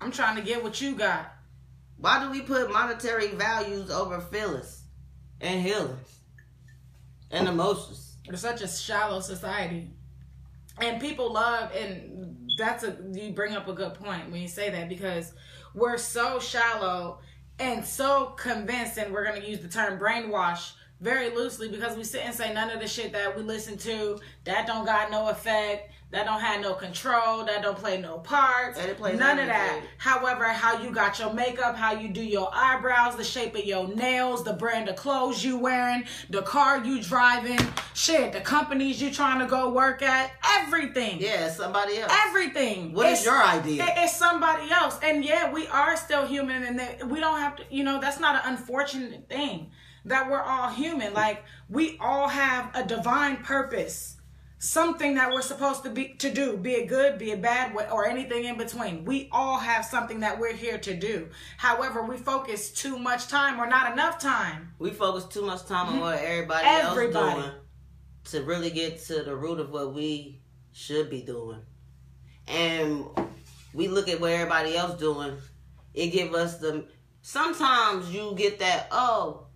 [0.01, 1.31] I'm trying to get what you got.
[1.97, 4.83] Why do we put monetary values over feelings
[5.41, 6.21] and healings
[7.31, 8.17] and emotions?
[8.27, 9.89] We're such a shallow society.
[10.79, 14.69] And people love and that's a you bring up a good point when you say
[14.69, 15.33] that because
[15.73, 17.19] we're so shallow
[17.60, 22.25] and so convinced and we're gonna use the term brainwash very loosely because we sit
[22.25, 25.91] and say none of the shit that we listen to that don't got no effect,
[26.10, 28.78] that don't have no control, that don't play no parts.
[28.78, 29.82] That it plays none of that.
[29.98, 33.89] However, how you got your makeup, how you do your eyebrows, the shape of your
[33.89, 37.60] nails, the brand of clothes you wearing, the car you driving,
[37.93, 41.20] shit, the companies you trying to go work at, everything.
[41.20, 42.12] Yeah, somebody else.
[42.28, 42.93] Everything.
[42.93, 43.84] What is your idea?
[43.84, 44.98] it- it's somebody else.
[45.04, 48.20] And yeah, we are still human and that we don't have to, you know, that's
[48.20, 49.72] not an unfortunate thing.
[50.06, 51.13] That we're all human.
[51.13, 54.16] Like we all have a divine purpose.
[54.60, 58.08] Something that we're supposed to be to do, be it good, be it bad, or
[58.08, 59.06] anything in between.
[59.06, 61.30] We all have something that we're here to do.
[61.58, 64.74] However, we focus too much time or not enough time.
[64.80, 67.28] we focus too much time on what everybody, Everybody.
[67.28, 67.52] else doing
[68.32, 70.41] to really get to the root of what we
[70.74, 71.62] should be doing.
[72.48, 73.06] And
[73.74, 75.38] we look at what everybody else doing.
[75.93, 76.86] It give us the
[77.22, 79.48] sometimes you get that oh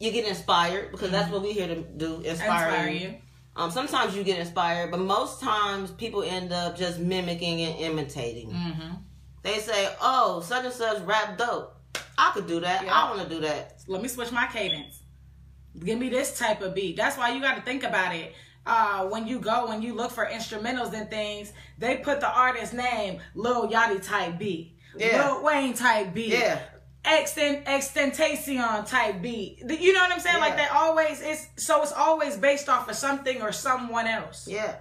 [0.00, 1.34] you get inspired because that's mm-hmm.
[1.34, 3.14] what we here to do inspire, Inspire you.
[3.58, 8.50] Um, sometimes you get inspired, but most times people end up just mimicking and imitating.
[8.50, 8.94] Mm-hmm.
[9.42, 11.74] They say, "Oh, such and such rap dope.
[12.16, 12.84] I could do that.
[12.84, 12.94] Yeah.
[12.94, 15.02] I want to do that." let me switch my cadence.
[15.78, 16.96] Give me this type of beat.
[16.96, 18.32] That's why you got to think about it.
[18.66, 22.74] Uh, when you go, when you look for instrumentals and things, they put the artist
[22.74, 25.26] name Lil Yachty type beat, Yeah.
[25.32, 26.60] Lil Wayne type beat, Yeah.
[27.04, 29.62] Extent XXXTentacion type beat.
[29.68, 30.40] You know what I'm saying?
[30.40, 34.46] Like they always it's so it's always based off of something or someone else.
[34.50, 34.76] Yeah,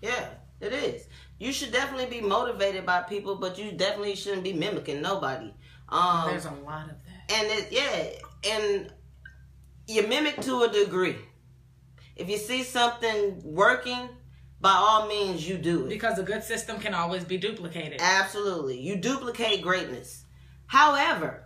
[0.00, 0.28] yeah,
[0.60, 1.06] it is.
[1.38, 5.52] You should definitely be motivated by people, but you definitely shouldn't be mimicking nobody.
[5.88, 7.32] Um, There's a lot of that.
[7.32, 8.92] and it, yeah, and
[9.88, 11.16] you mimic to a degree.
[12.14, 14.08] If you see something working,
[14.60, 15.88] by all means, you do it.
[15.88, 18.00] Because a good system can always be duplicated.
[18.00, 20.24] Absolutely, you duplicate greatness.
[20.66, 21.43] However,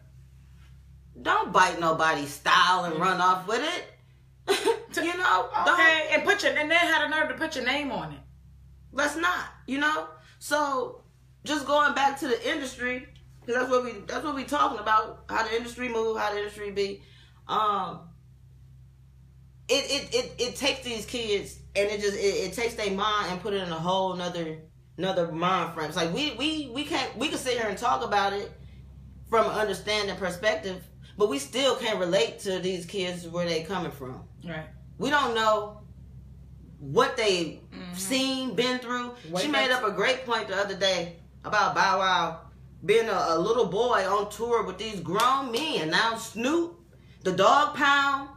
[1.20, 3.84] don't bite nobody's style and run off with it.
[4.96, 7.90] you know, Okay, and put your and then had a nerve to put your name
[7.92, 8.20] on it.
[8.92, 10.08] Let's not, you know.
[10.38, 11.02] So
[11.44, 13.06] just going back to the industry,
[13.40, 15.24] because that's what we that's what we talking about.
[15.28, 17.02] How the industry move, how the industry be.
[17.46, 18.00] Um,
[19.68, 23.32] it it it, it takes these kids and it just it, it takes their mind
[23.32, 24.58] and put it in a whole another
[24.96, 25.88] another mind frame.
[25.88, 28.50] It's like we we we can't we can sit here and talk about it
[29.28, 30.82] from an understanding perspective,
[31.18, 34.66] but we still can't relate to these kids where they coming from Right.
[34.98, 35.82] we don't know
[36.78, 39.10] what they have seen, been through.
[39.40, 42.40] She made up- up a great point the other day about Bow Wow
[42.84, 45.90] being a, a little boy on tour with these grown men.
[45.90, 46.78] Now Snoop
[47.24, 48.28] the dog pound.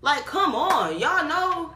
[0.00, 1.74] Like, come on, y'all know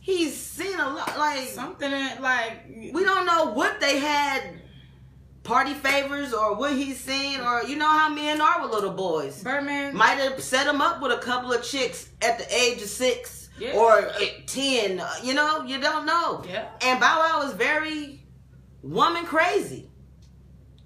[0.00, 1.16] he's seen a lot.
[1.18, 4.60] Like something that, like we don't know what they had
[5.46, 9.42] party favors or what he's seen or you know how men are with little boys.
[9.42, 12.88] Birdman might have set him up with a couple of chicks at the age of
[12.88, 13.72] six Yeah.
[13.76, 15.00] or uh, ten.
[15.22, 16.42] You know, you don't know.
[16.48, 16.68] Yeah.
[16.82, 18.26] And Bow Wow is very
[18.82, 19.88] woman crazy,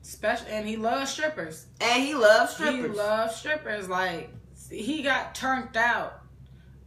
[0.02, 1.66] special, and he loves strippers.
[1.80, 2.92] and he loves strippers.
[2.92, 3.88] He loves strippers.
[3.88, 4.30] Like
[4.70, 6.20] he got turned out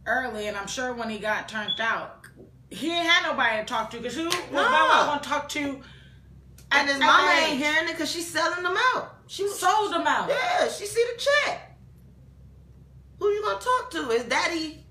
[0.06, 2.20] early, and I'm sure when he got turned out,
[2.70, 4.62] he ain't had nobody to talk to because who was No.
[4.62, 5.80] Bow Wow gonna talk to?
[6.80, 9.16] And his mama ain't hearing it because she's selling them out.
[9.26, 10.28] She Sold them out.
[10.28, 11.76] Yeah, she see the check.
[13.18, 14.10] Who you gonna talk to?
[14.10, 14.84] Is daddy?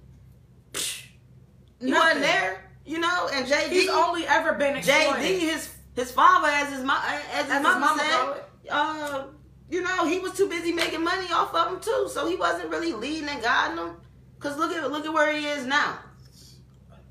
[1.80, 1.93] He Nothing.
[2.00, 3.30] wasn't there, you know.
[3.34, 5.24] And JD, He's only ever been exploited.
[5.24, 9.24] JD, his his father, as his mom, as his As his mama, mama said, uh,
[9.69, 12.69] you know, he was too busy making money off of him too, so he wasn't
[12.69, 13.98] really leading and guiding them.
[14.39, 16.00] Cause look at look at where he is now.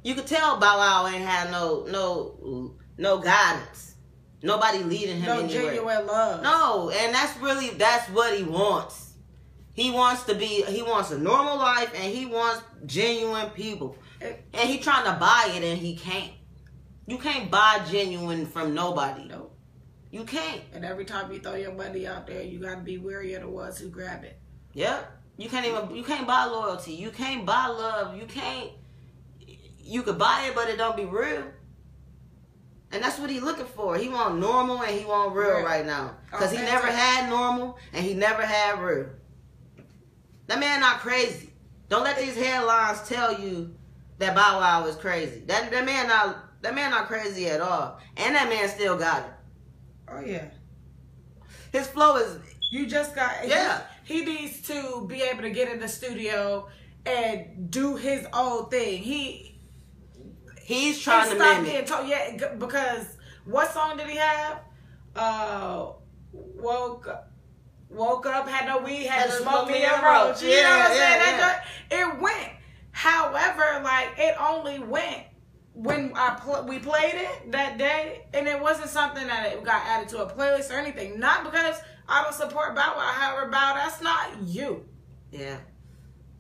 [0.02, 3.91] You could tell Bow Wow ain't had no no no guidance.
[4.42, 5.36] Nobody leading him anywhere.
[5.36, 5.74] no anywhere.
[5.74, 6.42] genuine love.
[6.42, 9.14] No, and that's really that's what he wants.
[9.74, 13.96] He wants to be he wants a normal life and he wants genuine people.
[14.20, 14.34] Eh.
[14.52, 16.32] And he trying to buy it and he can't.
[17.06, 19.24] You can't buy genuine from nobody.
[19.24, 19.56] Nope.
[20.10, 20.60] You can't.
[20.74, 23.48] And every time you throw your money out there, you gotta be wary of the
[23.48, 24.38] ones who grab it.
[24.74, 25.20] Yep.
[25.38, 26.92] You can't even you can't buy loyalty.
[26.92, 28.16] You can't buy love.
[28.16, 28.70] You can't
[29.78, 31.44] you could buy it but it don't be real.
[32.92, 33.96] And that's what he looking for.
[33.96, 35.64] He want normal and he want real Real.
[35.64, 36.14] right now.
[36.30, 39.06] Cause he never had normal and he never had real.
[40.46, 41.50] That man not crazy.
[41.88, 43.74] Don't let these headlines tell you
[44.18, 45.40] that Bow Wow is crazy.
[45.46, 47.98] That that man not that man not crazy at all.
[48.18, 49.32] And that man still got it.
[50.08, 50.44] Oh yeah.
[51.72, 52.38] His flow is
[52.70, 53.80] You just got Yeah.
[54.04, 56.68] He, he needs to be able to get in the studio
[57.06, 59.02] and do his own thing.
[59.02, 59.51] He
[60.62, 61.72] he's trying to stop mimic.
[61.72, 62.08] being told.
[62.08, 63.06] Yeah, because
[63.44, 64.60] what song did he have?
[65.14, 65.86] Uh,
[66.32, 67.28] woke up.
[67.90, 70.40] Woke up, had no weed, had, Had to smoke me a roach.
[70.42, 71.40] You know Yeah, what I'm yeah, saying?
[71.40, 72.48] Joint- it went.
[72.92, 75.24] However, like it only went
[75.74, 79.82] when I pl- we played it that day, and it wasn't something that it got
[79.86, 81.18] added to a playlist or anything.
[81.20, 81.76] Not because
[82.08, 83.12] I don't support Bow Wow.
[83.12, 84.86] However, Bow, that's not you.
[85.30, 85.58] Yeah.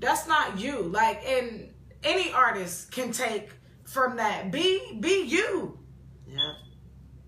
[0.00, 0.80] That's not you.
[0.82, 3.50] Like, and any artist can take
[3.92, 4.50] from that.
[4.50, 5.78] Be be you.
[6.26, 6.54] Yeah.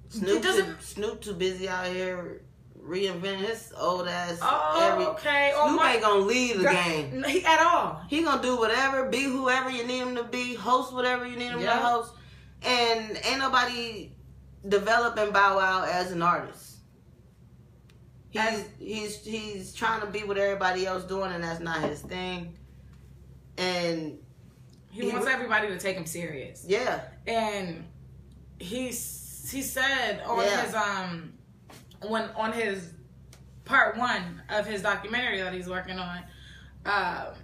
[0.08, 2.42] Snoop, doesn't- too, Snoop too busy out here
[2.80, 4.38] reinventing his old ass.
[4.42, 5.52] Oh, every, okay.
[5.56, 7.24] Oh, Snoop my- ain't gonna leave the game.
[7.28, 8.00] He, at all.
[8.08, 11.48] He gonna do whatever, be whoever you need him to be, host whatever you need
[11.50, 11.74] him Yeah.
[11.74, 12.12] to host,
[12.62, 14.12] and ain't nobody
[14.68, 16.76] developing Bow Wow as an artist.
[18.30, 22.00] He's As- he's he's trying to be what everybody else doing, and that's not his
[22.02, 22.56] thing.
[23.58, 24.18] And
[24.94, 26.64] He He wants everybody to take him serious.
[26.66, 27.84] yeah, And
[28.60, 30.62] he's he said on Yeah.
[30.64, 31.32] his um
[32.08, 32.92] when on his
[33.64, 36.18] part one of his documentary that he's working on,
[36.86, 37.34] um,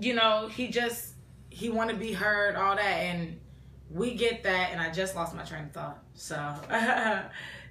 [0.00, 1.14] you know, he just
[1.48, 3.40] he want to be heard, all that, and
[3.90, 4.70] we get that.
[4.70, 6.36] And I just lost my train of thought, so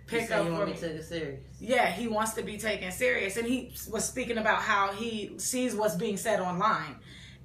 [0.07, 1.39] pick up for want to take it serious.
[1.61, 5.73] Yeah, he wants to be taken serious, and he was speaking about how he sees
[5.73, 6.97] what's being said online,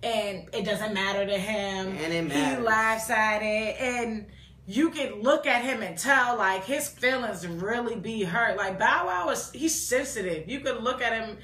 [0.05, 1.89] and it doesn't matter to him.
[1.89, 2.65] And it He matters.
[2.65, 4.27] laughs at it, and
[4.67, 8.57] you can look at him and tell like his feelings really be hurt.
[8.57, 10.49] Like Bow Wow is he's sensitive.
[10.49, 11.37] You could look at him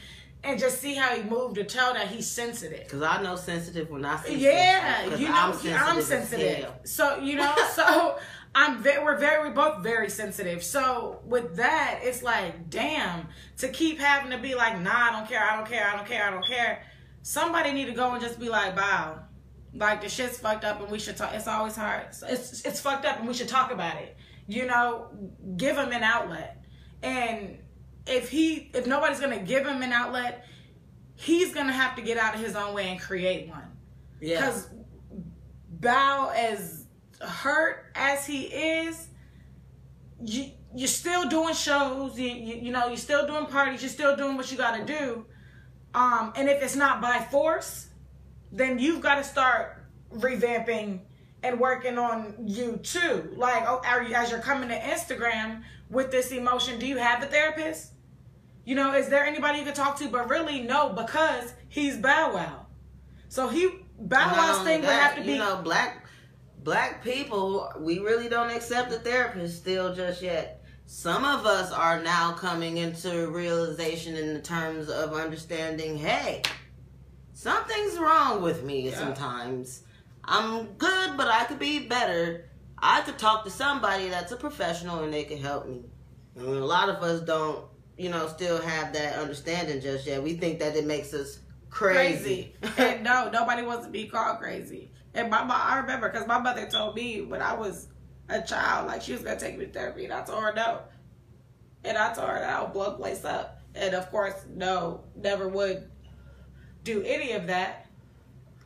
[0.42, 2.88] and just see how he moved to tell that he's sensitive.
[2.88, 5.78] Cause I know sensitive when I see Yeah, sensitive, you know, I'm sensitive.
[5.82, 6.70] I'm sensitive.
[6.84, 8.16] So you know, so
[8.54, 10.64] I'm very, we're very, we're both very sensitive.
[10.64, 15.28] So with that, it's like, damn, to keep having to be like, nah, I don't
[15.28, 16.82] care, I don't care, I don't care, I don't care.
[17.22, 19.20] Somebody need to go and just be like, wow,
[19.74, 21.32] like the shit's fucked up, and we should talk.
[21.34, 22.06] It's always hard.
[22.22, 24.16] It's it's fucked up, and we should talk about it.
[24.46, 25.08] You know,
[25.56, 26.64] give him an outlet,
[27.02, 27.58] and
[28.06, 30.46] if he if nobody's gonna give him an outlet,
[31.14, 33.70] he's gonna have to get out of his own way and create one.
[34.20, 34.40] Yeah.
[34.40, 34.68] Because
[35.68, 36.86] Bow, as
[37.20, 39.08] hurt as he is,
[40.22, 42.18] you you're still doing shows.
[42.18, 43.82] You, you you know you're still doing parties.
[43.82, 45.26] You're still doing what you got to do.
[45.94, 47.88] Um, and if it's not by force,
[48.52, 51.00] then you've got to start revamping
[51.42, 53.32] and working on you too.
[53.36, 57.22] Like, oh, are you, as you're coming to Instagram with this emotion, do you have
[57.22, 57.92] a therapist?
[58.64, 60.08] You know, is there anybody you can talk to?
[60.08, 62.66] But really, no, because he's Bow Wow.
[63.28, 66.06] So he Bow Wow's thing would have to be You know, black
[66.62, 70.59] black people, we really don't accept the therapist still just yet.
[70.92, 76.42] Some of us are now coming into realization in the terms of understanding hey
[77.32, 78.98] something's wrong with me Yeah.
[78.98, 79.84] sometimes
[80.24, 85.04] i'm good but i could be better i could talk to somebody that's a professional
[85.04, 85.84] and they could help me
[86.34, 90.34] and a lot of us don't you know still have that understanding just yet we
[90.34, 91.38] think that it makes us
[91.70, 92.74] crazy, crazy.
[92.78, 94.90] and no, nobody wants to be called crazy.
[95.14, 97.86] And my mom, I remember because my mother told me when I was
[98.30, 100.80] a child, like she was gonna take me to therapy, and I told her no.
[101.84, 103.60] And I told her that I'll blow place up.
[103.74, 105.88] And of course, no, never would
[106.84, 107.86] do any of that.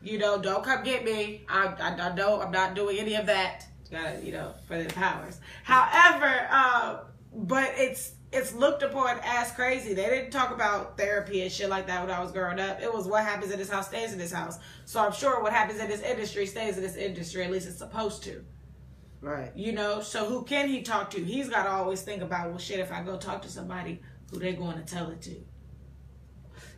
[0.02, 1.46] You know, don't come get me.
[1.48, 2.42] I, I, I don't.
[2.42, 3.66] I'm not doing any of that.
[3.90, 5.40] Gotta, you know, for the powers.
[5.62, 6.98] However, uh,
[7.32, 9.94] but it's it's looked upon as crazy.
[9.94, 12.82] They didn't talk about therapy and shit like that when I was growing up.
[12.82, 14.58] It was what happens in this house stays in this house.
[14.86, 17.44] So I'm sure what happens in this industry stays in this industry.
[17.44, 18.44] At least it's supposed to.
[19.24, 20.00] Right You know.
[20.00, 21.24] So who can he talk to?
[21.24, 22.78] He's got to always think about well, shit.
[22.78, 25.34] If I go talk to somebody, who they going to tell it to?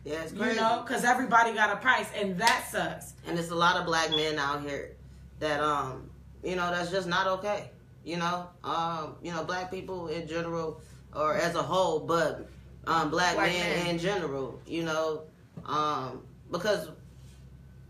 [0.05, 3.13] yeah it's You know, because everybody got a price, and that sucks.
[3.27, 4.95] and there's a lot of black men out here
[5.39, 6.09] that um
[6.43, 7.69] you know that's just not okay
[8.03, 10.81] you know um you know black people in general
[11.13, 12.47] or as a whole but
[12.87, 13.87] um black, Black men, men.
[13.87, 15.23] in general you know
[15.65, 16.89] um because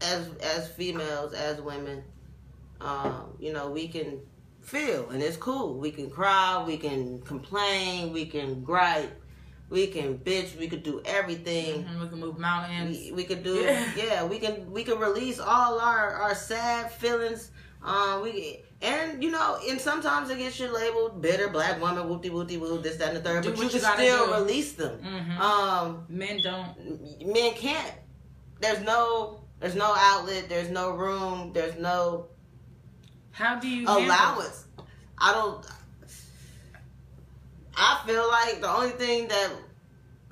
[0.01, 2.03] as as females as women
[2.81, 4.19] um you know we can
[4.67, 9.13] feel and it's cool we can cry we can complain we can gripe
[9.69, 12.97] we can bitch we could do everything Mhm, We can move mountains.
[12.97, 13.91] we, we could do Yeah.
[13.95, 14.23] yeah.
[14.25, 17.51] we can we can release all our our sad feelings
[17.81, 22.29] um we and you know and sometimes it gets you labeled bitter black woman whoopty
[22.29, 24.33] whoopty whoop this that and the third Do but you can still do.
[24.33, 25.39] release them Mhm.
[25.39, 26.69] um Men don't.
[27.25, 27.93] men can't
[28.59, 29.01] there's no
[29.61, 32.27] there's no outlet there's no room there's no
[33.37, 34.65] How do you allowance
[35.19, 35.65] i don't
[37.75, 39.51] i feel like the only thing that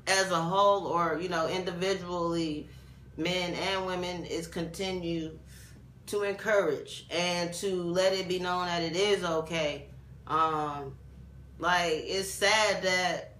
[0.08, 2.68] as a whole or you know individually
[3.18, 5.38] men and women is continue
[6.08, 9.88] to encourage and to let it be known that it is okay.
[10.28, 10.96] Um
[11.58, 13.38] like it's sad that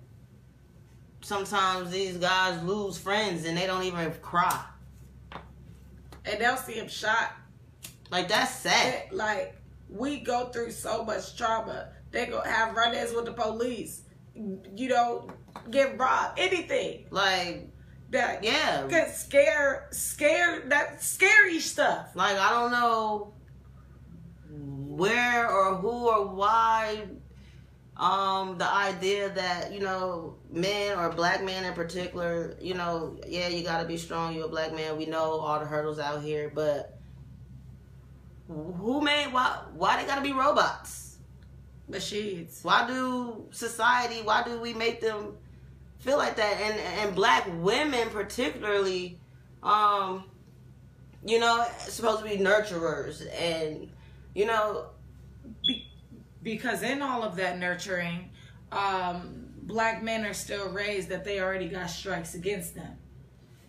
[1.22, 4.64] sometimes these guys lose friends and they don't even cry.
[6.24, 7.34] And they'll see him shot.
[8.16, 9.56] Like that's sad It- like
[9.90, 11.90] we go through so much trauma.
[12.12, 14.02] They go have run-ins with the police.
[14.34, 15.30] You know,
[15.70, 16.40] get robbed.
[16.40, 17.70] Anything like
[18.12, 20.70] that yeah could scare, scared.
[20.72, 22.16] that scary stuff.
[22.16, 23.34] Like I don't know
[24.50, 27.04] where or who or why
[27.98, 33.48] um the idea that you know men or black men in particular you know yeah
[33.48, 36.22] you got to be strong you're a black man we know all the hurdles out
[36.22, 36.98] here but
[38.48, 41.18] who made why why they got to be robots
[41.88, 42.60] Machines.
[42.64, 45.34] why do society why do we make them
[46.00, 49.20] feel like that and and black women particularly
[49.64, 50.24] um
[51.24, 53.90] you know supposed to be nurturers and
[54.34, 54.88] you know
[56.46, 58.30] because in all of that nurturing,
[58.72, 62.96] um, black men are still raised that they already got strikes against them.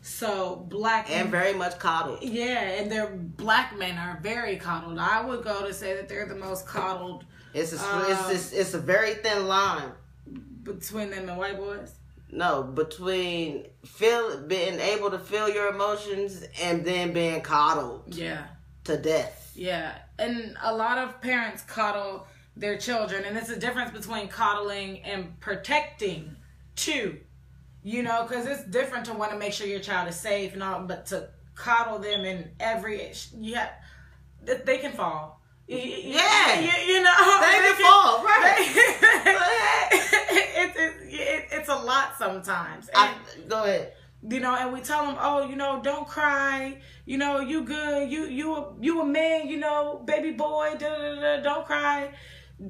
[0.08, 4.98] So black and very much coddled yeah, and their black men are very coddled.
[5.00, 8.52] I would go to say that they're the most coddled it's a Um, it's, it's
[8.52, 9.90] it's a very thin line
[10.62, 11.92] between them and white boys.
[12.30, 18.44] no between feel being able to feel your emotions and then being coddled Yeah.
[18.84, 23.90] to death Yeah, and a lot of parents coddle their children, and it's a difference
[23.90, 26.36] between coddling and protecting
[26.76, 27.18] too.
[27.86, 30.62] You know, because it's different to want to make sure your child is safe and
[30.62, 33.68] all, but to coddle them in every yeah,
[34.44, 35.40] th- they can fall.
[35.68, 36.58] Yeah.
[36.58, 38.56] you, you know They can fall, right.
[40.56, 42.90] it's, it's, it, it's a lot sometimes.
[42.92, 43.92] I, And- go ahead
[44.28, 48.10] you know, and we tell them, oh, you know, don't cry, you know, you good,
[48.10, 52.10] you you a, you a man, you know, baby boy, da, da, da, don't cry,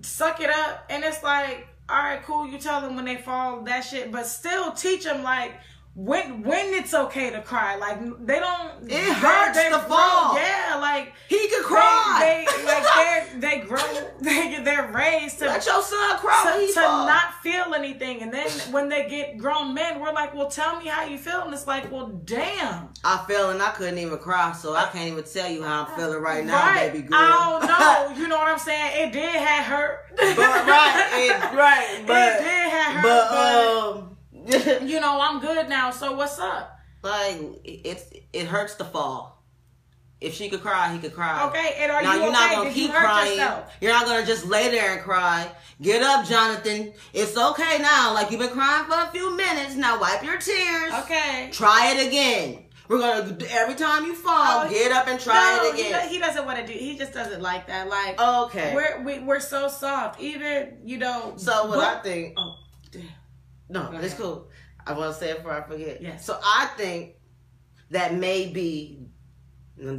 [0.03, 3.61] suck it up, and it's like, all right, cool, you tell them when they fall
[3.63, 5.53] that shit, but still teach them like
[5.97, 8.91] when when it's okay to cry, like they don't.
[8.91, 10.35] It hurts they to grow- fall.
[10.37, 15.47] Yeah, like he could cry they, they like they they grow they they're raised to
[15.47, 18.21] let your son cry to, to not feel anything.
[18.21, 21.41] And then when they get grown men, we're like, well, tell me how you feel.
[21.41, 22.91] And it's like, well, damn.
[23.03, 25.97] I fell and I couldn't even cry, so I can't even tell you how I'm
[25.99, 26.93] feeling right now, right.
[26.93, 27.19] baby girl.
[27.19, 27.67] I don't
[28.17, 28.21] know.
[28.23, 29.09] You know what I'm saying?
[29.09, 30.01] It did have hurt.
[30.15, 33.03] but right, it, right, but it did have hurt.
[33.03, 34.16] but But, um,
[34.83, 35.91] you know, I'm good now.
[35.91, 36.73] So what's up?
[37.03, 39.35] like it's it hurts to fall.
[40.21, 41.47] If she could cry, he could cry.
[41.49, 42.33] Okay, and are now you you're okay?
[42.33, 43.31] not gonna Did keep you crying.
[43.33, 43.73] yourself?
[43.83, 45.51] You're not gonna just lay there and cry.
[45.83, 46.95] Get up, Jonathan.
[47.13, 48.15] It's okay now.
[48.15, 49.75] Like you've been crying for a few minutes.
[49.77, 50.93] Now wipe your tears.
[51.05, 51.51] Okay.
[51.53, 52.65] Try it again.
[52.89, 56.09] We're gonna every time you fall, Oh, get up and try no, it again.
[56.09, 56.73] he doesn't want to do.
[56.73, 57.89] He just doesn't like that.
[57.89, 58.75] Like okay.
[58.75, 60.21] we're we, we're so soft.
[60.21, 61.35] Even you know.
[61.37, 62.57] so what I think Oh.
[63.69, 64.49] No, Go it's cool.
[64.87, 66.01] I want to say it before I forget.
[66.01, 66.25] Yes.
[66.25, 67.15] So I think
[67.91, 69.01] that maybe,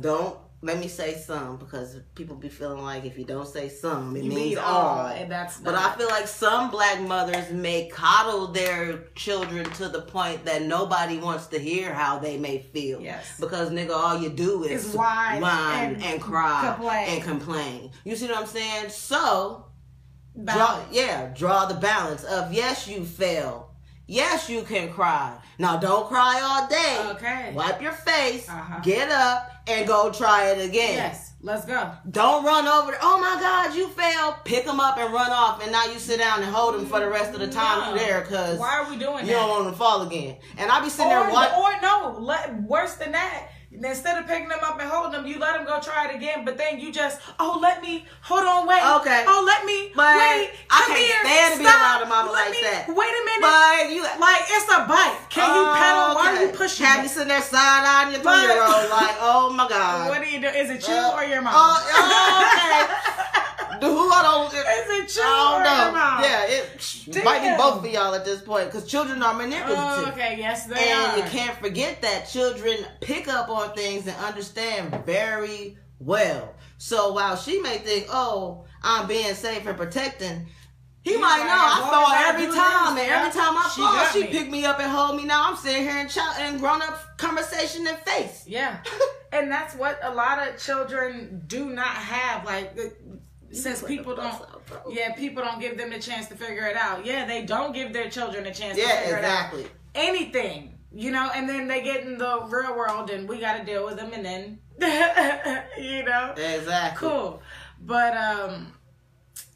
[0.02, 4.16] don't let me say some because people be feeling like if you don't say some,
[4.16, 5.00] it You means mean all.
[5.00, 9.70] all, and that's but not- I feel like some black mothers may coddle their children
[9.74, 13.00] to the point that nobody wants to hear how they may feel.
[13.02, 13.40] Yes.
[13.40, 17.08] Because nigga, all you do is Is whine whine and and, cry complain.
[17.10, 17.92] and complain.
[18.04, 18.90] You see what I'm saying?
[18.90, 19.67] So
[20.46, 23.72] draw yeah draw the balance of yes you fail
[24.08, 27.52] yes you can cry now don't cry all day Okay.
[27.54, 28.80] wipe your face Uh-huh.
[28.84, 31.24] get up and go try it again Yes.
[31.42, 31.92] Let's go.
[32.10, 33.00] don't run over there.
[33.04, 36.18] oh my god you failed pick them up and run off and now you sit
[36.20, 38.00] down and hold them for the rest of the time No.
[38.02, 39.26] there because Why are we doing that?
[39.26, 39.40] you that?
[39.42, 42.18] don't want them to fall again and I'll be sitting or, there watching or no,
[42.20, 43.50] let, worse than that.
[43.84, 46.44] Instead of picking them up and holding them, you let them go try it again.
[46.46, 48.82] But then you just, oh, let me, hold on, wait.
[49.02, 49.24] Okay.
[49.28, 50.50] Oh, let me, But wait.
[50.70, 52.86] I can't here, stand to be around a mama let like me- that.
[52.90, 53.42] Wait a minute.
[53.46, 55.30] but you like it's a bike.
[55.30, 56.16] Can you pedal?
[56.18, 56.86] Why are you pushing?
[56.86, 60.24] have you sitting there side eyeing your three year old like oh my god What
[60.24, 60.48] do you do?
[60.48, 61.54] Is it you Uh, or your mom?
[61.56, 63.44] oh, oh,
[63.82, 64.48] The who I don't.
[64.48, 64.54] Is
[65.14, 66.28] it you I don't know.
[66.28, 69.76] Yeah, it might be both of y'all at this point because children are manipulative.
[69.78, 70.36] Oh, okay.
[70.38, 71.16] Yes, they And are.
[71.16, 76.54] And you can't forget that children pick up on things and understand very well.
[76.78, 80.48] So while she may think, "Oh, I'm being safe and protecting,"
[81.02, 84.06] he He's might like, know I fall every time, and every time I she fall,
[84.12, 84.28] she me.
[84.28, 85.26] pick me up and hold me.
[85.26, 88.44] Now I'm sitting here in child and grown up conversation and face.
[88.46, 88.78] Yeah.
[89.32, 92.46] and that's what a lot of children do not have.
[92.46, 92.76] Like,
[93.52, 94.36] since people don't,
[94.90, 97.06] yeah, people don't give them the chance to figure it out.
[97.06, 99.62] Yeah, they don't give their children a chance to Yeah, figure exactly.
[99.62, 99.72] it out.
[99.96, 103.64] Anything, you know, and then they get in the real world and we got to
[103.66, 104.60] deal with them and then,
[105.78, 107.08] you know, Exactly.
[107.10, 107.42] cool.
[107.82, 108.74] But, um,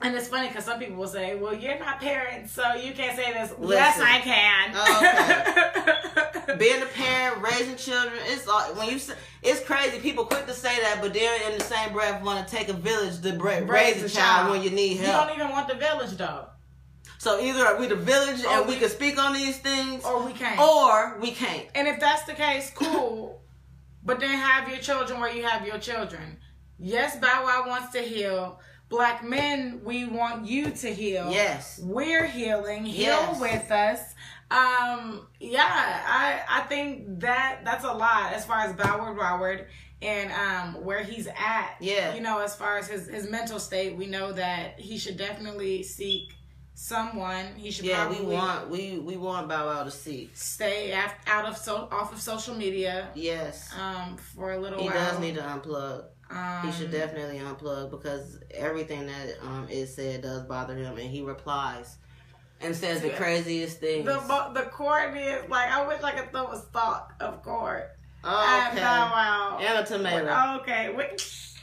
[0.01, 3.15] and it's funny because some people will say, well, you're not parents, so you can't
[3.15, 3.53] say this.
[3.61, 4.71] Yes, I can.
[4.75, 6.55] Oh, okay.
[6.57, 9.99] being a parent, raising children, it's all, when you say, it's crazy.
[9.99, 12.73] People quick to say that, but they're in the same breath want to take a
[12.73, 15.29] village to bra- raise, a child, when you need help.
[15.29, 16.47] You don't even want the village, though.
[17.17, 20.25] so either we the village Or and we, we- can speak on these things, Or
[20.25, 20.59] we can't.
[20.59, 21.67] or we can't.
[21.75, 23.41] And if that's the case, cool.
[24.03, 26.37] but then have your children where you have your children.
[26.83, 28.59] Yes, Bow Wow wants to heal.
[28.91, 31.31] Black men, we want you to heal.
[31.31, 31.79] Yes.
[31.81, 32.83] We're healing.
[32.85, 33.39] Heal Yes.
[33.39, 33.99] with us.
[34.51, 39.65] Um, yeah, I I think that that's a lot as far as Boward Woward
[40.01, 41.75] and um where he's at.
[41.79, 42.13] Yeah.
[42.13, 45.83] You know, as far as his, his mental state, we know that he should definitely
[45.83, 46.33] seek
[46.73, 47.45] someone.
[47.55, 50.29] He should Yeah, probably we want we we want Bow Wow to see.
[50.33, 54.89] stay af- out of so off of social media Yes, um for a little while.
[54.91, 55.11] he while.
[55.11, 56.05] does need to unplug.
[56.31, 61.09] Um, He should definitely unplug because everything that um is said does bother him, and
[61.09, 61.97] he replies
[62.61, 64.05] and says the craziest things.
[64.05, 67.89] the the court is like I wish I could throw a stalk of court
[68.23, 68.29] Oh,
[68.75, 69.57] Wow.
[69.59, 70.61] and a tomato.
[70.61, 71.09] Okay, wait,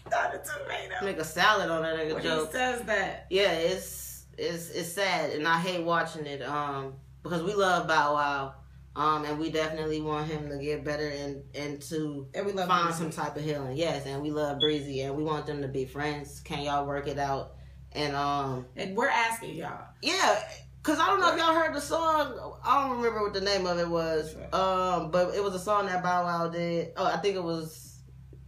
[0.10, 1.04] not a tomato.
[1.04, 2.48] Make a salad on that nigga When joke.
[2.48, 6.42] he says that, yeah, it's it's it's sad, and I hate watching it.
[6.42, 8.54] Um, because we love Bow Wow,
[8.98, 12.66] um, and we definitely want him to get better and and to and we love
[12.66, 12.98] find Breezy.
[12.98, 13.76] some type of healing.
[13.76, 16.40] Yes, and we love Breezy, and we want them to be friends.
[16.40, 17.52] Can y'all work it out?
[17.92, 19.84] And um, and we're asking y'all.
[20.02, 20.42] yeah.
[20.82, 22.56] Cause I don't know if y'all heard the song.
[22.64, 24.34] I don't remember what the name of it was.
[24.52, 26.92] Um, but it was a song that Bow Wow did.
[26.96, 28.00] Oh, I think it was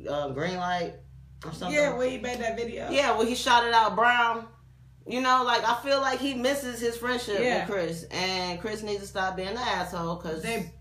[0.09, 0.95] uh, Green Light
[1.45, 1.77] or something.
[1.77, 2.89] Yeah, where he made that video.
[2.91, 4.47] Yeah, where he shot it out brown.
[5.07, 7.61] You know, like I feel like he misses his friendship Yeah.
[7.67, 10.73] with Chris, and Chris needs to stop being an asshole because They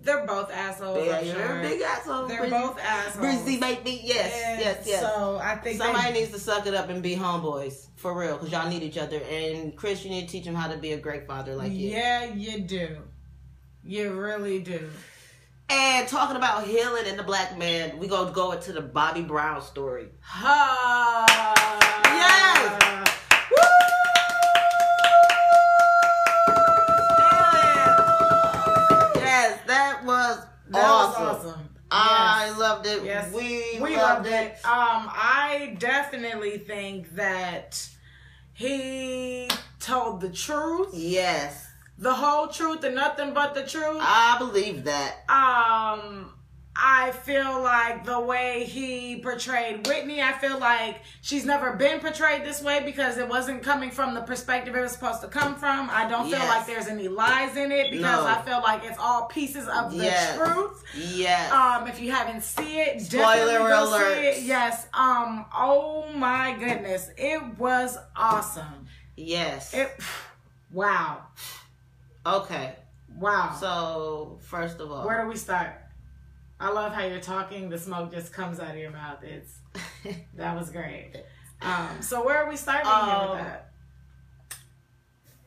[0.00, 1.06] they're both assholes.
[1.06, 1.58] yeah, sure.
[1.60, 2.26] a big asshole.
[2.26, 2.50] They're Breezy.
[2.56, 3.16] both assholes.
[3.44, 5.00] Breezy make me yes, And yes, yes.
[5.00, 8.32] So I think Somebody they, needs to suck it up and be homeboys for real,
[8.36, 9.20] because y'all need each other.
[9.30, 11.90] And Chris, you need to teach him how to be a great father like you.
[11.90, 12.98] Yeah, you do.
[13.84, 14.90] You really do.
[15.70, 19.62] And talking about healing and the black man, we gonna go into the Bobby Brown
[19.62, 20.08] story.
[20.20, 21.78] Ha!
[30.72, 31.22] That awesome.
[31.24, 31.68] was awesome.
[31.90, 32.58] I Yes.
[32.58, 33.04] loved it.
[33.04, 33.32] Yes.
[33.32, 34.52] We, we loved it.
[34.64, 37.86] Um, I definitely think that
[38.54, 39.48] he
[39.80, 41.66] told the truth, Yes,
[41.98, 43.98] the whole truth, and nothing but the truth.
[44.00, 45.16] I believe that.
[45.28, 46.32] Um,
[46.74, 52.44] I feel like the way he portrayed Whitney, I feel like she's never been portrayed
[52.44, 55.90] this way because it wasn't coming from the perspective it was supposed to come from.
[55.90, 58.26] I don't feel like there's any lies in it because No.
[58.26, 60.36] I feel like it's all pieces of the Yes.
[60.38, 60.82] truth.
[60.96, 61.52] Yes.
[61.52, 64.16] Um, if you haven't seen it, Spoiler alert.
[64.18, 64.42] it.
[64.42, 64.86] Yes.
[64.94, 65.44] Um.
[65.54, 68.86] Oh my goodness, it was awesome.
[69.14, 69.74] yes.
[69.74, 69.90] It.
[70.72, 71.24] Wow.
[72.24, 72.76] okay.
[73.18, 73.54] Wow.
[73.60, 75.74] So first of all, Where do we start?
[76.62, 77.68] I love how you're talking.
[77.68, 79.18] The smoke just comes out of your mouth.
[79.22, 79.58] It's
[80.36, 81.12] that was great.
[81.60, 83.72] Um, so where are we starting here Um, with that?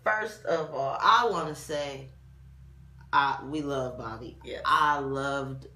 [0.04, 2.10] first of all, I want to say,
[3.14, 4.38] I we love Bobby.
[4.44, 4.62] Yes.
[4.66, 5.68] I loved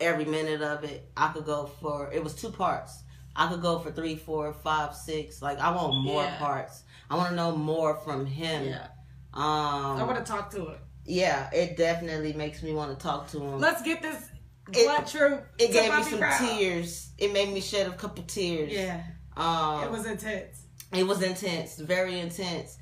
[0.00, 1.08] every minute of it.
[1.16, 3.02] I could go for it was two parts.
[3.34, 5.42] I could go for three, four, five, six.
[5.42, 6.38] Like I want more Yeah.
[6.38, 6.82] parts.
[7.10, 8.64] I want to know more from him.
[8.64, 8.86] Yeah,
[9.34, 9.98] Um.
[9.98, 10.78] I want to talk to him.
[11.04, 13.58] yeah, it definitely makes me want to talk to him.
[13.60, 14.30] Let's get this
[14.72, 15.40] It- truth.
[15.58, 17.10] it gave me some tears.
[17.18, 18.72] It made me shed a couple tears.
[18.72, 19.02] Yeah,
[19.36, 20.62] Um, it was intense.
[20.92, 22.76] it was intense, very intense.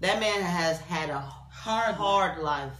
[0.00, 1.94] That man has had a Hard.
[1.94, 2.72] hard life.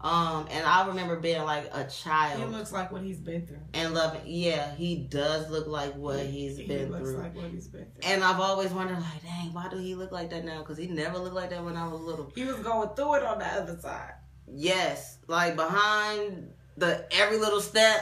[0.00, 2.38] Um, and I remember being like a child.
[2.40, 3.58] He looks like what he's been through.
[3.74, 4.20] and loving.
[4.26, 7.18] Yeah, he does look like what he's he been looks through.
[7.18, 8.08] like what he's been through.
[8.08, 10.60] and I've always wondered, like, dang, why do he look like that now?
[10.60, 12.30] Because he never looked like that when I was little.
[12.36, 14.12] he was going through it on the other side.
[14.46, 18.00] Yes, like behind the every little step,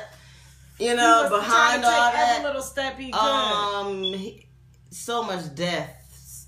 [0.78, 2.42] you know, behind all every that.
[2.44, 3.18] little step he could.
[3.18, 4.46] Um, he,
[4.90, 6.46] so much death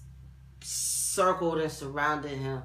[0.63, 2.63] circled and surrounded him.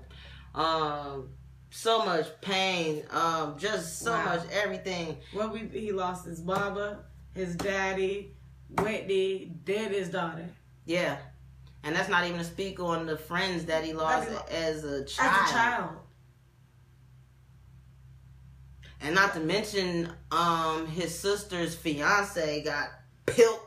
[0.56, 1.30] Um,
[1.72, 3.04] so much pain.
[3.12, 4.26] Um, just so Wow.
[4.26, 5.18] much everything.
[5.34, 7.00] What we he lost his mama,
[7.34, 8.36] his daddy,
[8.70, 10.46] Whitney, did his daughter.
[10.86, 11.18] Yeah,
[11.84, 15.32] and that's not even to speak on the friends that he lost as a child.
[15.44, 15.90] As a child.
[19.04, 22.90] And not to mention, um, his sister's fiance got
[23.26, 23.60] pilt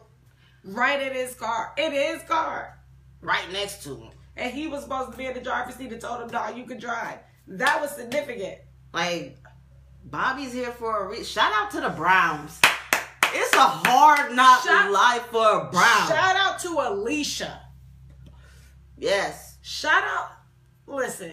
[0.65, 1.73] Right in his car.
[1.79, 2.79] In his car.
[3.21, 4.11] right next to him.
[4.37, 6.65] And he was supposed to be in the driver's seat and told him, no, you
[6.65, 7.19] can drive.
[7.47, 8.59] That was significant.
[8.93, 9.37] Like,
[10.05, 11.25] Bobby's here for a reason.
[11.25, 12.61] Shout out to the Browns.
[13.33, 16.09] It's a hard knock Shout- life for a Brown.
[16.09, 17.61] Shout out to Alicia.
[18.99, 19.59] yes.
[19.63, 20.31] Shout out.
[20.87, 21.33] Listen,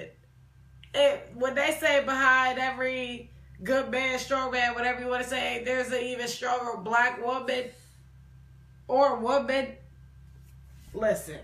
[0.93, 3.29] it, when they say behind every
[3.63, 7.65] good man, strong man, whatever you want to say, there's an even stronger black woman
[8.87, 9.67] or woman.
[10.93, 11.39] Listen,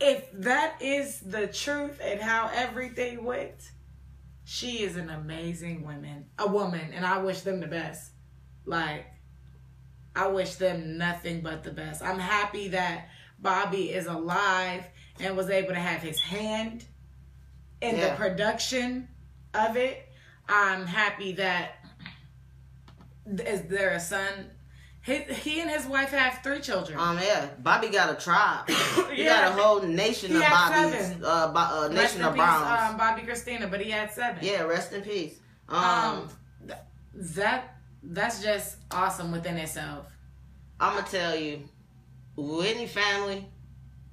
[0.00, 3.70] if that is the truth and how everything went,
[4.44, 8.10] she is an amazing woman, a woman, and I wish them the best.
[8.64, 9.06] Like,
[10.16, 12.02] I wish them nothing but the best.
[12.02, 13.08] I'm happy that
[13.38, 14.84] Bobby is alive
[15.20, 16.84] and was able to have his hand
[17.80, 19.08] in the production
[19.54, 20.06] of it.
[20.48, 21.76] I'm happy that
[23.44, 24.28] is there a son.
[25.02, 26.98] He, he and his wife have three children.
[26.98, 27.48] Um, yeah.
[27.60, 28.68] Bobby got a tribe.
[29.10, 29.48] He Yeah.
[29.50, 31.12] got a whole nation He of Bobby's.
[31.22, 32.90] Uh, bo- uh, nation in of Browns.
[32.90, 34.38] um, Bobby Christina, but he had seven.
[34.44, 35.38] yeah, rest in peace.
[35.68, 36.28] Um, Um,
[36.66, 36.78] th-
[37.36, 40.06] that that's just awesome within itself.
[40.78, 41.68] I'm gonna tell you,
[42.36, 43.48] Whitney family.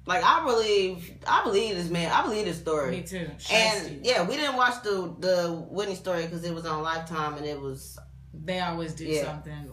[0.08, 2.10] Like I believe, I believe this man.
[2.10, 2.92] I believe this story.
[2.92, 3.28] Me too.
[3.52, 7.44] And yeah, we didn't watch the the Whitney story because it was on Lifetime and
[7.44, 7.98] it was.
[8.32, 9.24] they always do Yeah.
[9.24, 9.70] something.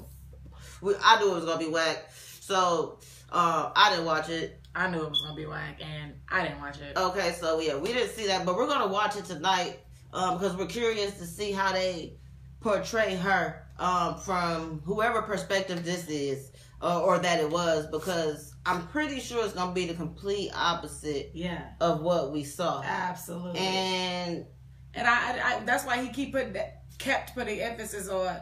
[0.82, 2.12] We, I knew it was gonna be whack,
[2.42, 3.00] so
[3.32, 4.60] uh, I didn't watch it.
[4.76, 6.98] I knew it was gonna be whack, and I didn't watch it.
[6.98, 9.80] Okay, so yeah, we didn't see that, but we're gonna watch it tonight
[10.12, 12.18] um, because we're curious to see how they
[12.60, 16.52] portray her um, from whoever perspective this is
[16.82, 21.32] uh, or that it was, because I'm pretty sure it's gonna be the complete opposite
[21.34, 23.60] Yeah, of what we saw, absolutely.
[23.60, 24.46] and
[24.94, 28.38] And I, I, I that's why he keep putting that, kept putting emphasis on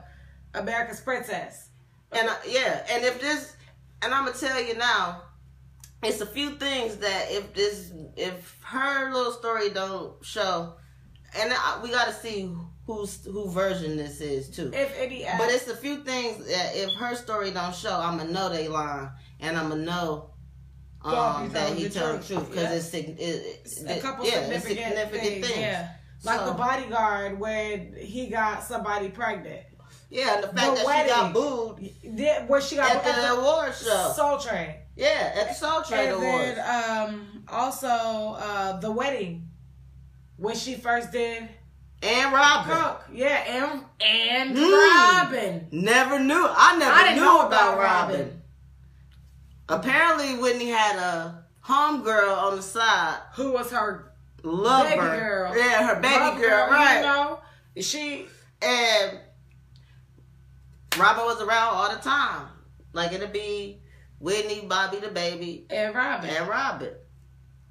[0.53, 1.69] America's Princess.
[2.11, 3.55] And I, yeah, and if this,
[4.01, 5.23] and I'm gonna tell you now,
[6.03, 10.73] it's a few things that if this, if her little story don't show,
[11.35, 12.53] and I, we got to see
[12.85, 14.71] whose who version this is too.
[14.73, 18.31] If any, But it's a few things that if her story don't show, I'm gonna
[18.31, 19.09] know they lying,
[19.39, 20.29] and I'm gonna know.
[21.05, 22.71] Um, that he told the truth, because yeah.
[22.75, 25.89] it's, it, it, a couple yeah, it's significant, things, Yeah,
[26.23, 29.63] like So- the bodyguard when he got somebody pregnant.
[30.09, 31.33] yeah, and the fact The that she got wedding.
[31.33, 34.13] booed Did, where she got at the award show.
[34.15, 34.75] Soul Train.
[34.95, 36.55] yeah, at the Soul Train and Awards.
[36.55, 37.87] then um, also
[38.39, 39.49] uh, the wedding
[40.37, 41.49] when she first did
[42.03, 42.75] and Robin.
[42.75, 43.03] Cook.
[43.13, 44.71] Yeah, and and Mm.
[44.71, 45.67] Robin.
[45.71, 46.47] Never knew.
[46.49, 48.19] I never I knew about, about Robin.
[48.19, 48.41] Robin.
[49.69, 53.17] Apparently, Whitney had a homegirl on the side.
[53.35, 54.11] Who was her
[54.43, 55.55] Love baby girl?
[55.57, 56.97] Yeah, her baby love girl, right?
[56.97, 57.39] You know,
[57.81, 58.27] she
[58.61, 59.19] And
[60.97, 62.47] Robin was around all the time.
[62.91, 63.81] Like it'd be
[64.19, 66.29] Whitney, Bobby the baby, And Robin.
[66.29, 66.93] and Robin.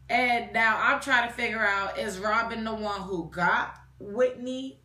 [0.08, 4.78] And now I'm trying to figure out is Robin the one who got Whitney?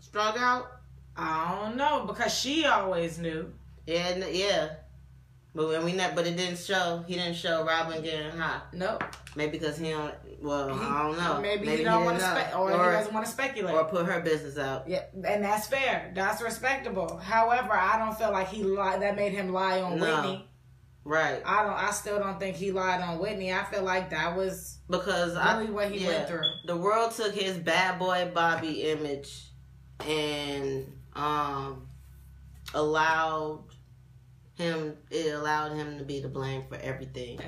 [0.00, 0.66] Strung out.
[1.16, 3.52] I don't know because she always knew.
[3.86, 4.68] Yeah, yeah.
[5.54, 7.04] But when we not, but it didn't show.
[7.06, 8.72] He didn't show Robin getting hot.
[8.72, 9.04] Nope.
[9.36, 10.14] Maybe because he don't.
[10.40, 11.40] Well, I don't know.
[11.40, 13.74] Maybe, he don't want to spe- or, he doesn't want to speculate.
[13.74, 14.88] or put her business out.
[14.88, 16.10] yeah, and that's fair.
[16.14, 17.18] That's respectable.
[17.18, 19.02] However, I don't feel like he lied.
[19.02, 20.22] That made him lie on No.
[20.22, 20.48] Whitney.
[21.04, 21.42] Right.
[21.44, 21.72] I don't.
[21.74, 23.52] I still don't think he lied on Whitney.
[23.52, 26.42] I feel like that was Because really I, what he yeah, went through.
[26.66, 29.48] the world took his bad boy Bobby image
[30.06, 31.88] and um
[32.74, 33.64] allowed
[34.56, 34.96] him.
[35.10, 37.40] It allowed him to be to blame for everything.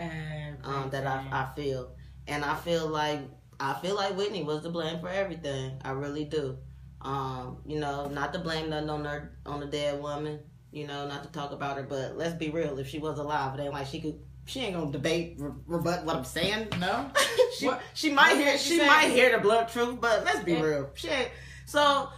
[0.64, 1.92] um, that I, I feel,
[2.26, 3.20] and I feel like
[3.61, 5.78] I feel like Whitney was to blame for everything.
[5.84, 6.59] I really do.
[7.02, 10.40] Um, you know, not to blame nothing on her on the dead woman.
[10.75, 12.79] You know, not to talk about her, but let's be real.
[12.81, 14.18] If she was alive, it ain't like she could.
[14.47, 16.68] She ain't gonna debate, re- rebut what I'm saying.
[16.81, 17.11] no.
[17.59, 18.87] she What- she might what hear she she say?
[18.87, 20.61] might hear the blunt truth, but let's be Yeah.
[20.61, 20.91] real.
[20.95, 21.31] She ain't.
[21.66, 22.09] So,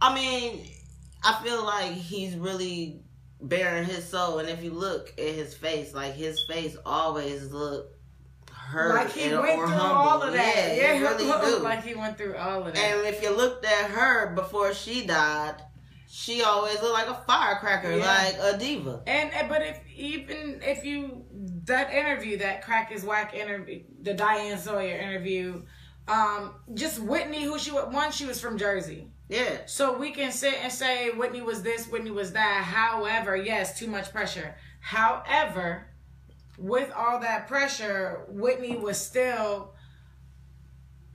[0.00, 0.64] I mean,
[1.24, 3.00] I feel like he's really
[3.42, 7.90] bearing his soul, and if you look at his face, like his face always look
[8.52, 9.96] hurt Like he and, went or through humble.
[9.96, 10.76] all of that.
[10.76, 11.58] Yeah, Yeah, really do.
[11.64, 12.78] like he went through all of that.
[12.78, 15.56] and if you looked at her before she died,
[16.10, 18.06] she always looked like a firecracker, Yeah.
[18.06, 19.02] like a diva.
[19.06, 21.24] And but if even if you
[21.66, 25.62] that interview, that crack is whack interview, the Diane Sawyer interview,
[26.08, 30.32] um, just Whitney, who she was one, she was from Jersey, Yeah, so we can
[30.32, 32.64] sit and say Whitney was this, Whitney was that.
[32.64, 34.54] However, yes, too much pressure.
[34.80, 35.88] However,
[36.56, 39.74] with all that pressure, Whitney was still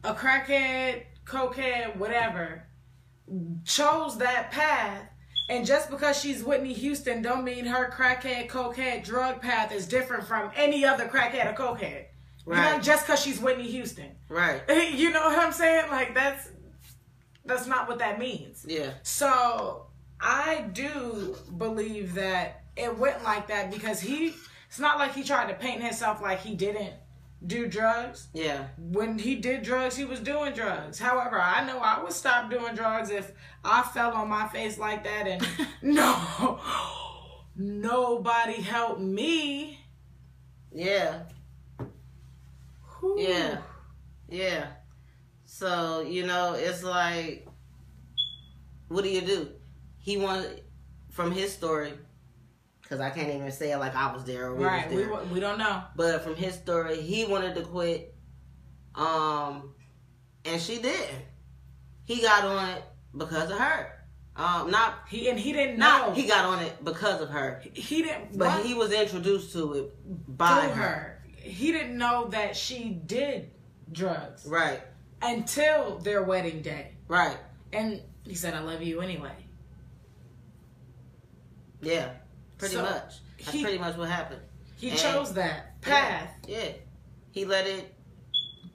[0.04, 2.68] a crackhead, cokehead, whatever.
[3.66, 5.10] Chose that path.
[5.50, 10.26] And just because she's Whitney Houston don't mean her crackhead, cokehead, drug path is different
[10.26, 12.06] from any other crackhead or cokehead.
[12.46, 12.82] You know, Right.
[12.84, 14.12] just because she's Whitney Houston.
[14.30, 14.62] right.
[14.94, 15.90] You know what I'm saying?
[15.90, 16.50] Like that's
[17.46, 18.66] that's not what that means.
[18.68, 19.88] Yeah, So
[20.22, 24.34] I do believe that it went like that because he
[24.70, 26.94] it's not like he tried to paint himself like he didn't
[27.46, 28.28] do drugs.
[28.34, 31.00] yeah, When he did drugs, he was doing drugs.
[31.00, 33.32] However, I know I would stop doing drugs if
[33.64, 35.46] I fell on my face like that and
[35.82, 36.60] no
[37.56, 39.80] nobody helped me.
[40.72, 41.24] yeah.
[43.00, 43.16] Whew.
[43.20, 43.58] Yeah.
[44.30, 44.68] Yeah.
[45.46, 47.48] So, you know, it's like,
[48.88, 49.50] what do you do?
[50.00, 50.64] He wanted,
[51.12, 51.94] from his story,
[52.84, 54.88] because I can't even say it like I was there or we Right.
[54.90, 55.10] We, there.
[55.12, 55.84] wa- we don't know.
[55.96, 58.14] but from his story, he wanted to quit,
[58.96, 59.74] um,
[60.46, 61.24] and she didn't.
[62.06, 62.84] He got on it
[63.18, 63.90] because of her.
[64.36, 66.12] Um, not, He and he didn't know.
[66.14, 68.66] he got on it because of her, he didn't but what?
[68.66, 70.74] he was introduced to it by her.
[70.74, 71.24] her.
[71.36, 73.52] He didn't know that she did
[73.92, 74.82] drugs Right,
[75.22, 76.94] until their wedding day.
[77.08, 77.38] right.
[77.72, 79.32] And he said, I love you anyway.
[81.82, 82.10] Yeah,
[82.64, 83.14] pretty So, much.
[83.40, 84.42] That's he- pretty much what happened.
[84.78, 86.30] He And- chose that path.
[86.48, 86.72] Yeah, yeah.
[87.32, 87.94] He let it.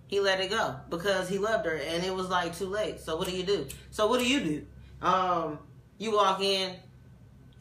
[0.09, 3.01] He let it go because he loved her, and it was like too late.
[3.01, 3.67] So what do you do?
[3.91, 4.67] So what do you do?
[5.07, 5.59] Um,
[5.99, 6.75] you walk in,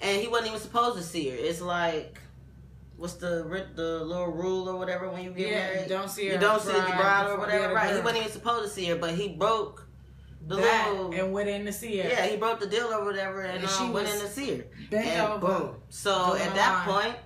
[0.01, 1.35] and he wasn't even supposed to see her.
[1.35, 2.19] It's like,
[2.95, 5.89] what's the the little rule or whatever when you get Yeah, married?
[5.89, 7.73] don't see you her don't see the bride or whatever.
[7.73, 7.93] right?
[7.95, 9.86] He wasn't even supposed to see her, but he broke
[10.47, 11.11] the that little.
[11.13, 12.09] and went in to see her.
[12.09, 14.57] yeah, he broke the deal or whatever, and, And she um, went in to see
[14.57, 15.47] her and over.
[15.47, 15.75] boom.
[15.89, 17.03] So at that line.
[17.03, 17.17] point,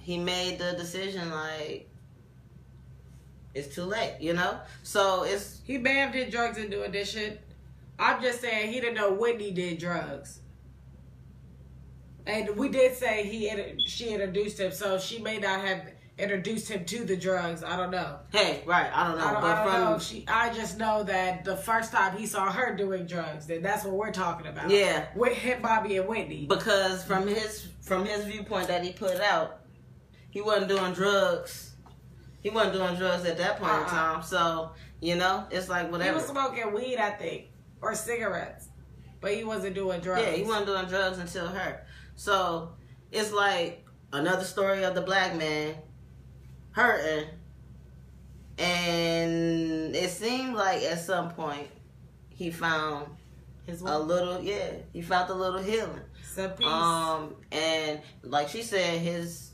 [0.00, 1.90] he made the decision like
[3.54, 4.58] it's too late, you know.
[4.82, 7.40] So it's He bam did drugs and doing this shit.
[7.98, 10.40] I'm just saying he didn't know Whitney did drugs.
[12.26, 13.50] And we did say he
[13.86, 15.82] she introduced him, so she may not have
[16.18, 17.64] introduced him to the drugs.
[17.64, 18.18] I don't know.
[18.32, 18.90] hey, right?
[18.94, 19.98] I don't know, I don't, but I don't from know.
[19.98, 23.84] She, I just know that the first time he saw her doing drugs, then that's
[23.84, 24.70] what we're talking about.
[24.70, 25.06] Yeah.
[25.16, 26.46] with hit Bobby and Whitney.
[26.48, 29.60] because from his from his viewpoint that he put out,
[30.30, 31.72] he wasn't doing drugs.
[32.42, 33.88] He wasn't doing drugs at that point in Uh-uh.
[33.90, 34.22] time.
[34.22, 36.10] So you know, it's like whatever.
[36.10, 37.46] he was smoking weed, I think,
[37.82, 38.68] or cigarettes,
[39.20, 40.22] but he wasn't doing drugs.
[40.22, 41.84] Yeah, he wasn't doing drugs until her.
[42.16, 42.74] So
[43.10, 45.74] it's like another story of the black man
[46.74, 47.28] hurting.
[48.58, 51.68] And it seemed like at some point
[52.28, 53.08] he found
[53.66, 56.00] His a little yeah, he found a little healing.
[56.22, 56.66] Some peace.
[56.66, 59.52] Um and like she said, his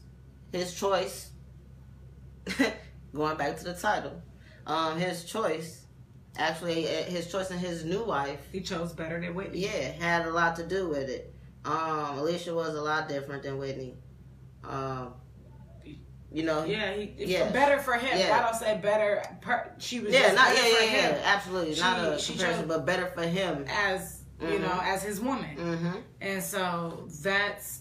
[0.53, 1.31] his choice
[3.15, 4.21] going back to the title,
[4.67, 5.85] um, his choice
[6.37, 9.61] actually uh, his choice in his new wife he chose better than Whitney.
[9.61, 11.35] yeah, had a lot to do with it.
[11.65, 13.97] Um, Alicia was a lot different than Whitney.
[14.65, 15.15] Um,
[16.33, 16.65] you know.
[16.65, 17.51] Yeah, he, Yeah.
[17.51, 18.17] better for him.
[18.19, 18.37] Yeah.
[18.39, 19.23] I don't say better.
[19.41, 21.75] Per, she was Yeah, just not yeah, for yeah, him yeah, absolutely.
[21.75, 23.65] She- not a she comparison, but better for him.
[23.69, 24.61] as you Mhm.
[24.63, 25.97] know as his woman, Mm-hmm.
[26.21, 27.81] and so that's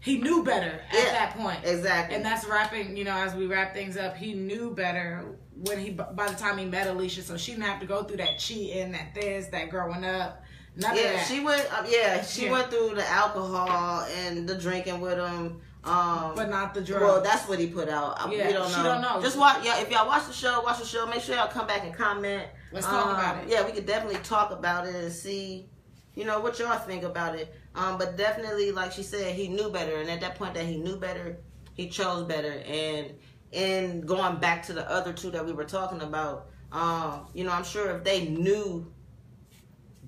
[0.00, 1.12] he knew better at Yeah.
[1.12, 1.60] that point.
[1.64, 2.16] Exactly.
[2.16, 5.24] And that's wrapping, you know, as we wrap things up, he knew better
[5.64, 8.16] when he, by the time he met Alicia, so she didn't have to go through
[8.16, 10.42] that cheating, that this, that growing up.
[10.74, 11.64] None yeah, she went.
[11.72, 12.50] Uh, yeah, she Yeah.
[12.52, 15.60] went through the alcohol and the drinking with him.
[15.84, 17.02] Um, but not the drugs.
[17.02, 18.20] well, that's what he put out.
[18.20, 18.76] I- Yeah, we don't know.
[18.76, 19.20] she don't know.
[19.20, 19.64] Just watch.
[19.64, 21.06] Yeah, if y'all watch the show, watch the show.
[21.06, 22.44] Make sure y'all come back and comment.
[22.72, 23.48] Let's talk Um, about it.
[23.48, 25.68] Yeah, we could definitely talk about it and see,
[26.14, 27.52] you know, what y'all think about it.
[27.74, 30.76] Um, but definitely, like she said, he knew better, and at that point that he
[30.76, 31.38] knew better,
[31.74, 32.52] he chose better.
[32.64, 33.14] And
[33.50, 37.50] in going back to the other two that we were talking about, um, you know,
[37.52, 38.90] I'm sure if they knew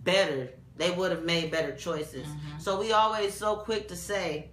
[0.04, 2.26] better, they would have made better choices.
[2.26, 2.60] Mhm.
[2.60, 4.50] So we always so quick to say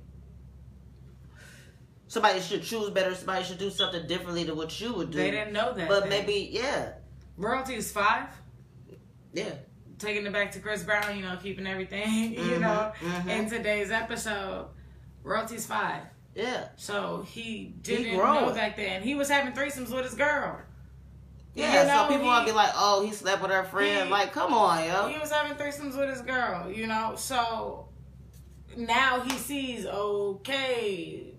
[2.12, 5.18] somebody should choose better, somebody should do something differently to what you would do.
[5.18, 5.88] They didn't know that.
[5.88, 6.94] but maybe, yeah,
[7.38, 8.28] royalty is five.
[9.34, 9.54] yeah.
[9.98, 13.28] Taking it back to Chris Brown, you know, keeping everything, you Mhm, know, mhm.
[13.30, 14.68] in today's episode,
[15.24, 16.04] royalty's five.
[16.36, 18.48] Yeah, So he didn't growing.
[18.48, 19.02] know back then.
[19.04, 20.60] He was having threesomes with his girl.
[21.54, 21.82] yeah.
[21.84, 24.12] You know, so people he- will be like, "Oh, he slept with her friend." he-
[24.12, 25.08] like, come on, yo.
[25.08, 27.14] He was having threesomes with his girl, you know.
[27.18, 27.88] So
[28.76, 31.31] now he sees, okay,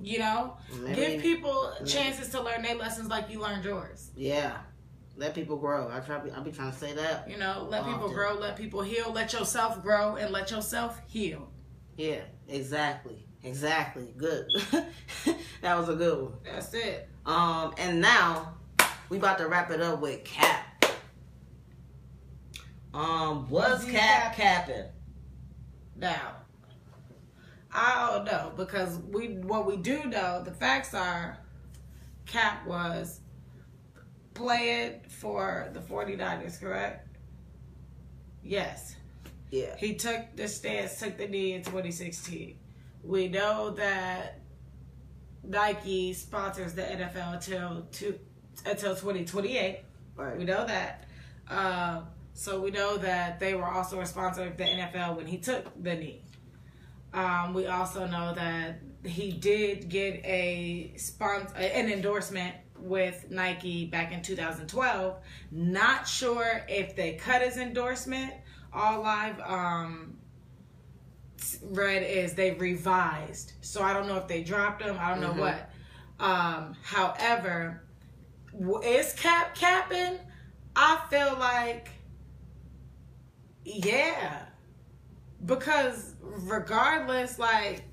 [0.00, 4.10] you know, Maybe- give people chances to learn their lessons like you learned yours.
[4.16, 4.56] Yeah,
[5.16, 5.90] let people grow.
[5.92, 6.20] I try.
[6.34, 7.28] I be trying to say that.
[7.30, 11.50] You know, let people grow, let people heal, let yourself grow, and let yourself heal.
[11.96, 14.14] Yeah, exactly, exactly.
[14.16, 14.46] Good.
[15.62, 16.32] that was a good one.
[16.44, 17.08] That's it.
[17.26, 18.54] Um, and now
[19.10, 20.56] we about to wrap it up with Kaep.
[22.92, 24.84] Um, was Was he Kaep cap- capping?
[25.96, 26.36] Now,
[27.72, 31.38] I don't know because we what we do know, the facts are
[32.26, 33.20] Kaep was
[34.34, 37.08] playing for the 49ers, correct?
[38.42, 38.96] Yes.
[39.50, 39.76] Yeah.
[39.76, 42.56] He took the stance, took the knee in 2016.
[43.02, 44.40] We know that
[45.42, 48.18] Nike sponsors the NFL until two,
[48.64, 49.80] until 2028.
[50.16, 50.38] Right.
[50.38, 51.06] We know that.
[51.48, 52.02] Uh,
[52.34, 55.66] so we know that they were also a sponsor of the NFL when he took
[55.82, 56.22] the knee.
[57.12, 64.12] Um, we also know that he did get a sponsor, an endorsement with Nike back
[64.12, 65.16] in 2012.
[65.50, 68.32] Not sure if they cut his endorsement.
[68.72, 70.16] All I've um,
[71.64, 73.52] read is they revised.
[73.60, 74.96] So I don't know if they dropped him.
[74.98, 75.38] I don't know Mhm.
[75.40, 75.70] what.
[76.20, 77.82] Um, however,
[78.84, 80.18] is Kaep capping?
[80.76, 81.88] I feel like,
[83.64, 84.46] yeah,
[85.44, 87.84] because regardless, like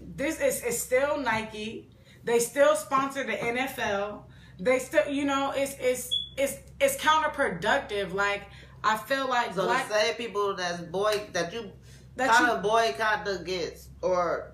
[0.00, 1.90] this is it's still Nike.
[2.24, 4.24] They still sponsor the NFL.
[4.58, 8.12] They still, you know, it's it's it's it's counterproductive.
[8.12, 8.42] Like
[8.84, 11.72] I feel like So black the same people that's boy that you
[12.16, 14.52] that kind you, of boycott the gets, or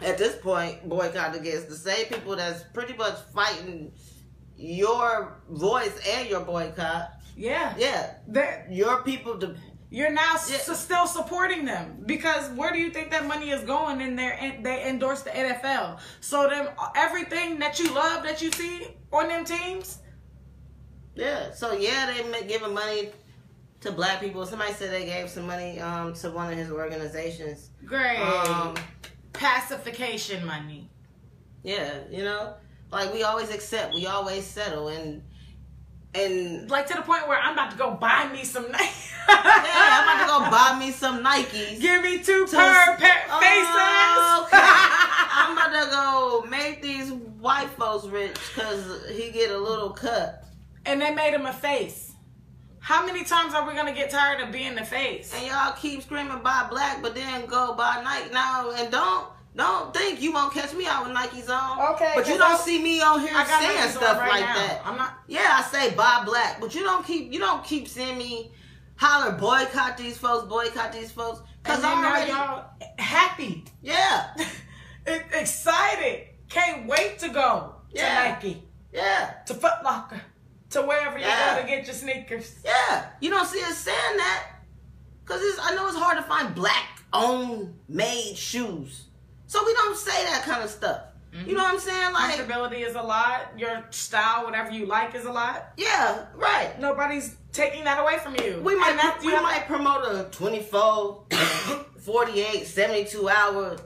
[0.00, 3.92] at this point boycott the gets, the same people that's pretty much fighting
[4.56, 7.10] your voice and your boycott.
[7.36, 9.40] yeah, Yeah, that your people.
[9.90, 10.74] You're now s- Yeah.
[10.74, 14.00] still supporting them because where do you think that money is going?
[14.00, 15.98] In there, and they endorse the NFL.
[16.20, 19.98] So them everything that you love that you see on them teams,
[21.14, 21.52] yeah.
[21.52, 23.10] So yeah, they giving money
[23.80, 24.44] to black people.
[24.44, 27.70] Somebody said they gave some money um to one of his organizations.
[27.84, 28.74] great Um,
[29.32, 30.90] pacification money.
[31.62, 32.54] yeah, you know,
[32.90, 35.22] like we always accept, we always settle, and
[36.14, 38.84] and Like to the point where I'm about to go buy me some Nike.
[39.28, 41.80] yeah, I'm about to go buy me some Nikes.
[41.80, 44.46] Give me two to- per pa- Oh, faces.
[44.46, 44.68] okay.
[45.30, 50.44] I'm about to go make these white folks rich because he get a little cut.
[50.86, 52.06] and they made him a face.
[52.80, 55.34] How many times are we gonna get tired of being the face?
[55.36, 59.26] And y'all keep screaming buy black, but then go buy Nike now and don't
[59.56, 61.94] don't think you won't catch me out with Nikes on.
[61.94, 64.54] Okay, but you don't I- see me on here saying stuff right like now.
[64.54, 64.82] that.
[64.84, 65.18] I'm not.
[65.26, 68.52] Yeah, I say buy black, but you don't keep you don't keep seeing me
[68.96, 71.40] holler boycott these folks, boycott these folks.
[71.64, 72.64] Cause I'm already y'all
[72.98, 74.34] happy, yeah
[75.06, 78.24] excited, can't wait to go Yeah.
[78.24, 80.20] to Nike, yeah to Foot Locker,
[80.70, 81.56] to wherever you Yeah.
[81.56, 82.56] go to get your sneakers.
[82.64, 83.06] yeah.
[83.20, 84.46] You don't see us saying that
[85.24, 89.04] because it's I know it's hard to find black owned made shoes,
[89.48, 91.00] so we don't say that kind of stuff.
[91.46, 92.12] You know what I'm saying?
[92.14, 93.52] Like stability is a lot.
[93.58, 95.72] Your style, whatever you like, is a lot.
[95.76, 96.70] yeah, right.
[96.80, 98.60] Nobody's taking that away from you.
[98.64, 101.24] We might that's- we might promote a 24
[102.00, 103.76] 48, 72 hour,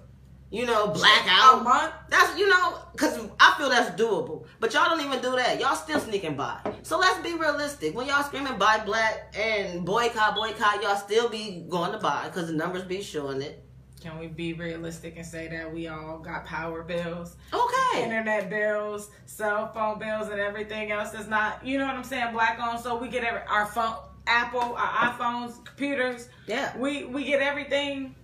[0.51, 1.61] you know, blackout.
[1.61, 1.93] A month?
[2.09, 4.47] That's you know, cause I feel that's doable.
[4.61, 5.59] But y'all don't even do that.
[5.61, 6.61] Y'all still sneaking by.
[6.83, 7.95] So let's be realistic.
[7.95, 12.47] When y'all screaming buy black and boycott, boycott, y'all still be going to buy because
[12.47, 13.65] the numbers be showing it.
[14.03, 18.03] Can we be realistic and say that we all got power bills, Okay.
[18.03, 22.33] internet bills, cell phone bills, and everything else that's not, you know what I'm saying,
[22.33, 22.81] black owned?
[22.81, 23.95] So we get every, our phone,
[24.27, 26.29] Apple, our iPhones, computers.
[26.49, 26.77] Yeah.
[26.77, 28.17] We we get everything.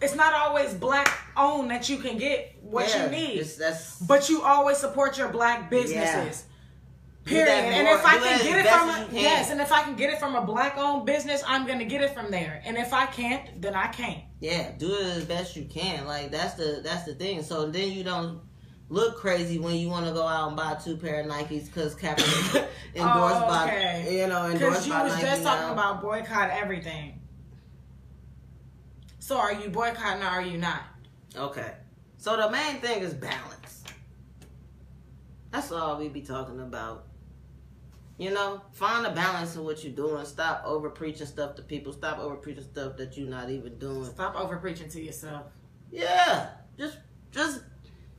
[0.00, 3.98] It's not always black owned that you can get what Yeah, you need, it's- that's
[4.00, 6.42] but you always support your black businesses.
[6.42, 6.48] Do
[7.24, 7.48] Period.
[7.48, 10.18] And if I can get it from a, yes, and if I can get it
[10.18, 12.60] from a black owned business, I'm gonna get it from there.
[12.66, 14.22] And if I can't, then I can't.
[14.40, 16.06] Yeah, do it as best you can.
[16.06, 17.42] Like that's the that's the thing.
[17.42, 18.40] So then you don't
[18.90, 21.94] look crazy when you want to go out and buy two pair of Nikes because
[21.94, 24.04] Kaepernick endorsed Oh, okay.
[24.04, 25.72] by you know Because endorsed you by was Nike just talking now.
[25.72, 27.20] about boycott everything.
[29.18, 30.82] So are you boycotting or are you not?
[31.34, 31.72] Okay,
[32.18, 33.84] so the main thing is balance.
[35.50, 37.06] That's all we be talking about.
[38.16, 40.24] You know, find a balance in what you're doing.
[40.24, 41.92] Stop over preaching stuff to people.
[41.92, 44.04] Stop over preaching stuff that you're not even doing.
[44.04, 45.46] Stop over preaching to yourself.
[45.90, 46.98] Yeah, just
[47.32, 47.60] just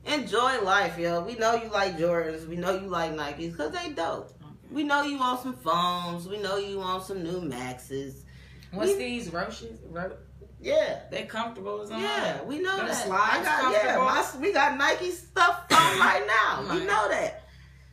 [0.04, 1.22] enjoy life, yo.
[1.22, 2.46] We know you like Jordans.
[2.46, 4.32] We know you like Nikes because they dope.
[4.70, 6.28] We know you want some phones.
[6.28, 8.24] We know you want some new Maxes.
[8.72, 9.78] What's We- these roaches?
[9.88, 10.16] Ro-
[10.60, 12.00] Yeah, they're comfortable as all.
[12.00, 13.06] yeah, we know Them that.
[13.06, 16.62] slides I got, yeah, my, we got Nike stuff on right now.
[16.74, 17.44] We know that,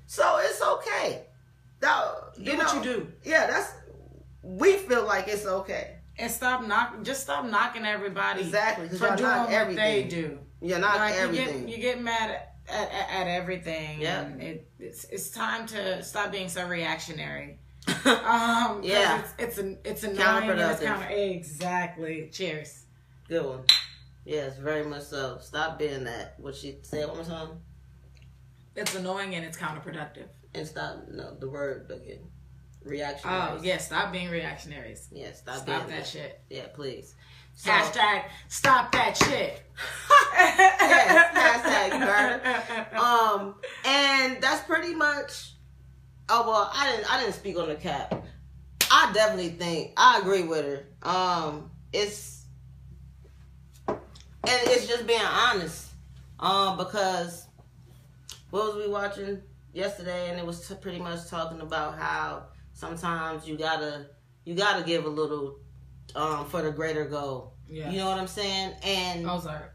[0.07, 1.27] so it's okay.
[1.83, 3.11] That, Do you what know, you do.
[3.23, 3.71] Yeah, that's.
[4.41, 5.97] We feel like it's okay.
[6.17, 10.39] And stop knock just stop knocking everybody exactly for doing not what they do.
[10.61, 11.67] You're not like everything.
[11.67, 13.99] you get you get mad at, at, at, everything.
[13.99, 14.27] Yeah.
[14.35, 17.59] It, it's it's time to stop being so reactionary.
[18.05, 19.19] Um, Yeah.
[19.19, 20.85] it's it's an it's annoying and it's Counterproductive.
[20.85, 22.29] counter exactly.
[22.31, 22.85] Cheers.
[23.27, 23.63] Good one.
[24.25, 25.37] Yes, very much so.
[25.41, 26.35] Stop being that.
[26.37, 27.49] What she said one more time.
[28.75, 30.29] It's annoying and it's counterproductive.
[30.55, 32.19] And stop no the word again.
[32.83, 33.29] Reaction.
[33.29, 35.07] Oh yeah, stop being reactionaries.
[35.11, 36.41] Yeah, stop, Stop that shit.
[36.49, 37.15] Yeah, please.
[37.55, 39.61] So, Hashtag stop that shit.
[40.33, 42.99] yes, hashtag you.
[42.99, 45.53] Um, and that's pretty much.
[46.29, 47.11] Oh well, I didn't.
[47.13, 48.21] I didn't speak on the Kaep.
[48.91, 51.09] I definitely think I agree with her.
[51.09, 52.45] Um, it's
[53.87, 53.99] and
[54.45, 55.89] it's just being honest.
[56.39, 57.47] Um, because
[58.49, 59.41] what was we watching
[59.73, 64.07] yesterday, and it was t- pretty much talking about how sometimes you gotta
[64.45, 65.59] you gotta give a little
[66.15, 67.55] um for the greater goal.
[67.67, 67.89] Yeah.
[67.89, 68.73] You know what I'm saying?
[68.83, 69.73] And Ozark.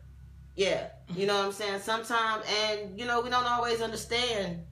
[0.55, 1.80] yeah, you know what I'm saying.
[1.80, 4.62] Sometimes, and you know, we don't always understand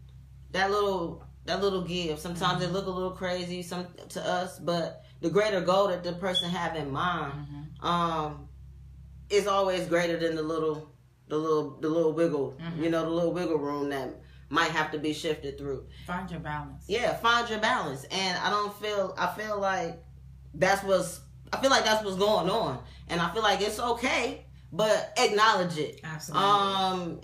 [0.52, 2.18] that little that little give.
[2.18, 6.12] Sometimes it look a little crazy some to us, but the greater goal that the
[6.14, 7.32] person have in mind,
[7.80, 8.48] um,
[9.30, 10.92] is always greater than the little
[11.28, 12.56] the little the little wiggle.
[12.78, 15.86] You know, the little wiggle room that might have to be shifted through.
[16.06, 16.84] Find your balance.
[16.88, 19.14] Yeah, find your balance, and I don't feel.
[19.18, 20.02] I feel like
[20.54, 21.20] that's what's.
[21.52, 25.78] I feel like that's what's going on, and I feel like it's okay, but acknowledge
[25.78, 26.00] it.
[26.04, 26.48] Absolutely.
[26.48, 27.20] Um,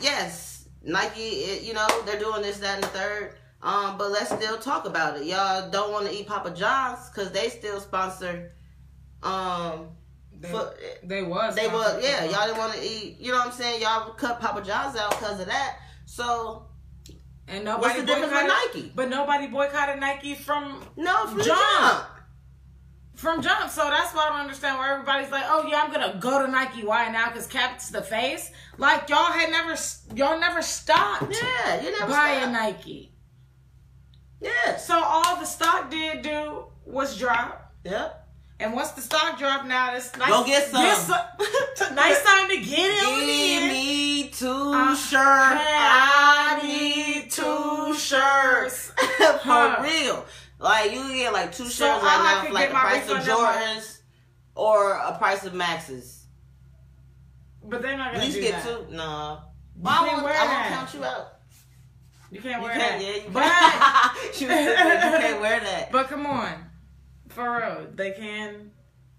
[0.00, 1.20] yes, Nike.
[1.20, 3.34] It, you know they're doing this, that, and the third.
[3.62, 5.24] Um, but let's still talk about it.
[5.26, 8.52] Y'all don't want to eat Papa John's because they still sponsor.
[9.22, 9.90] Um,
[10.40, 10.74] they, for-
[11.04, 11.54] they was.
[11.54, 12.24] they was yeah.
[12.24, 13.18] Y'all didn't want to eat.
[13.20, 13.80] You know what I'm saying?
[13.80, 15.78] Y'all cut Papa John's out because of that.
[16.14, 16.66] So
[17.48, 18.74] And what's nobody the difference with boycotted.
[18.74, 18.92] Nike?
[18.94, 21.48] But nobody boycotted Nike from No, from Jump.
[21.48, 22.06] jump.
[23.14, 23.70] from jump.
[23.70, 26.50] So that's why I don't understand why everybody's like, oh yeah, I'm gonna go to
[26.52, 26.84] Nike.
[26.84, 27.28] Why now?
[27.28, 28.50] Because Kaep's the face.
[28.76, 29.74] Like y'all had never,
[30.14, 32.52] y'all never stopped Yeah, you never buying stop.
[32.52, 33.14] Nike.
[34.42, 34.76] Yeah.
[34.76, 37.72] So all the stock did do was drop.
[37.84, 38.21] Yep.
[38.62, 40.28] And once the stock drop now, it's nice.
[40.28, 40.86] Go get some.
[40.94, 43.68] some- nice time to get it Give in.
[43.72, 45.12] me two Uh, shirts.
[45.20, 48.90] I I need two shirts.
[49.42, 50.24] For real.
[50.58, 53.08] Like you can get like two So shirts I right now for like the price
[53.10, 53.98] of Jordans
[54.54, 56.26] or a price of Maxes.
[57.64, 58.88] But they're not gonna least do get that.
[58.88, 58.94] two.
[58.94, 59.40] Nah.
[59.76, 61.28] You I won't, wear I won't count you out.
[62.30, 63.02] You can't You wear can't, that.
[63.02, 64.34] yeah, you can't.
[64.34, 65.90] she was sitting you can't wear that.
[65.92, 66.64] but come on,
[67.34, 68.70] for real, they can.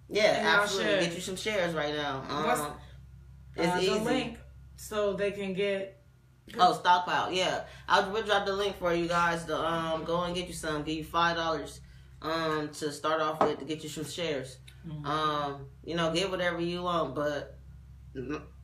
[0.10, 1.06] Yeah, absolutely.
[1.06, 2.22] Get you some shares right now.
[2.46, 2.74] What's- Um,
[3.56, 4.00] it's uh, easy.
[4.00, 4.38] The link
[4.76, 6.00] so they can get.
[6.60, 7.32] Oh, stockpile.
[7.32, 10.54] Yeah, I'll we'll drop the link for you guys to um go and get you
[10.54, 10.84] some.
[10.84, 11.80] Give you five dollars
[12.22, 14.58] um to start off with to get you some shares.
[14.88, 15.06] Mhm.
[15.06, 17.58] Um, you know, get whatever you want, but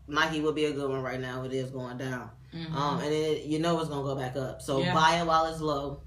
[0.08, 1.44] Nike will be a good one right now.
[1.44, 2.30] It is going down.
[2.54, 2.74] Mhm.
[2.74, 4.62] Um, and it, you know it's gonna go back up.
[4.62, 4.94] So Yeah.
[4.94, 6.02] buy it while it's low.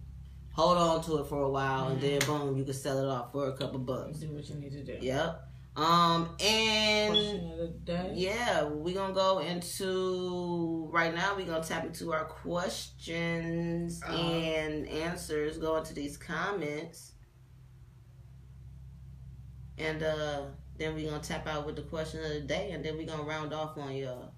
[0.55, 2.31] Hold on to it for a while, and then Mm-hmm.
[2.49, 4.19] boom, you can sell it off for a couple bucks.
[4.19, 4.99] do what you need to do.
[5.01, 5.49] Yep.
[5.75, 8.13] Um and Question of the day.
[8.15, 11.35] yeah, we're gonna go into right now.
[11.35, 14.13] We're gonna tap into our questions Uh-huh.
[14.15, 15.57] and answers.
[15.57, 17.13] Go into these comments,
[19.79, 20.43] and uh
[20.77, 23.23] then we're gonna tap out with the question of the day, and then we're gonna
[23.23, 24.33] round off on y'all.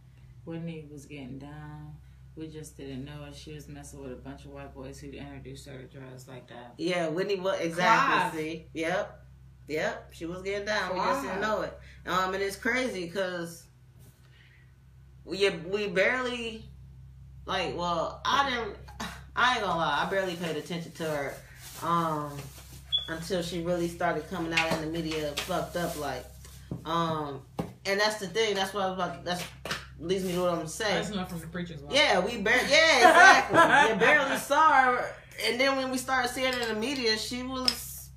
[0.44, 1.93] Whitney was getting down.
[2.36, 3.36] We just didn't know it.
[3.36, 6.48] She was messing with a bunch of white boys who introduced her to drugs like
[6.48, 6.74] that.
[6.78, 7.38] Yeah, Whitney.
[7.38, 8.40] What exactly?
[8.40, 9.24] See, yep,
[9.68, 10.12] yep.
[10.12, 10.94] She was getting down.
[10.94, 11.78] We just didn't know it.
[12.06, 13.64] Um, and it's crazy because
[15.24, 16.64] we we barely
[17.46, 17.76] like.
[17.76, 18.76] Well, I didn't.
[19.36, 20.04] I ain't gonna lie.
[20.04, 21.34] I barely paid attention to her.
[21.82, 22.36] Um,
[23.08, 26.24] until she really started coming out in the media fucked up like.
[26.84, 27.42] Um,
[27.86, 28.54] and that's the thing.
[28.54, 29.24] That's what I was about.
[29.24, 29.44] That's
[30.04, 30.94] leads me to what I'm saying.
[30.94, 31.94] That's enough from the preacher's wife.
[31.94, 32.68] Yeah, we barely.
[32.70, 33.94] Yeah, exactly.
[33.94, 35.14] you barely saw her,
[35.46, 38.10] and then when we started seeing her in the media, she was,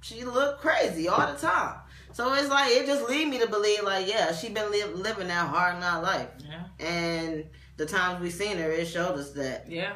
[0.00, 1.76] she looked crazy all the time.
[2.12, 5.28] So it's like it just lead me to believe, like, yeah, she been li- living
[5.28, 6.64] that hard not life, Yeah.
[6.84, 7.44] and
[7.76, 9.66] the times we seen her, it showed us that.
[9.70, 9.92] Yeah.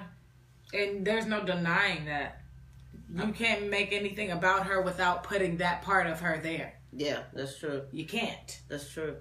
[0.72, 2.40] And there's no denying that.
[3.14, 6.80] You can't make anything about her without putting that part of her there.
[6.92, 7.82] Yeah, that's true.
[7.92, 8.60] You can't.
[8.68, 9.16] That's true.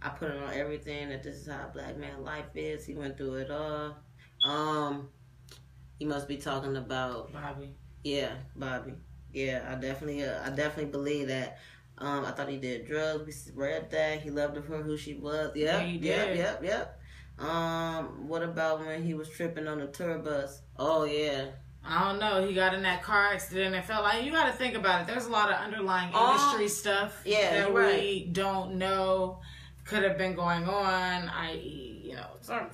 [0.00, 2.86] I put it on everything that this is how a black man life is.
[2.86, 3.96] He went through it all.
[4.44, 5.08] Um,
[5.98, 7.74] he must be talking about Bobby.
[8.04, 8.94] Yeah, Bobby.
[9.32, 11.58] Yeah, I definitely, uh, I definitely believe that.
[11.98, 13.50] Um, I thought he did drugs.
[13.54, 15.50] We read that he loved her for who she was.
[15.56, 16.36] Yep, Yeah, yep, did.
[16.36, 17.00] yep, yep.
[17.40, 20.62] Um, what about when he was tripping on the tour bus?
[20.76, 21.46] Oh yeah,
[21.84, 22.46] I don't know.
[22.46, 25.06] He got in that car accident and felt like you got to think about it.
[25.06, 28.32] There's a lot of underlying industry stuff yeah, that we right.
[28.32, 29.40] don't know
[29.88, 31.28] could have been going on.
[31.28, 32.26] I.e., you know,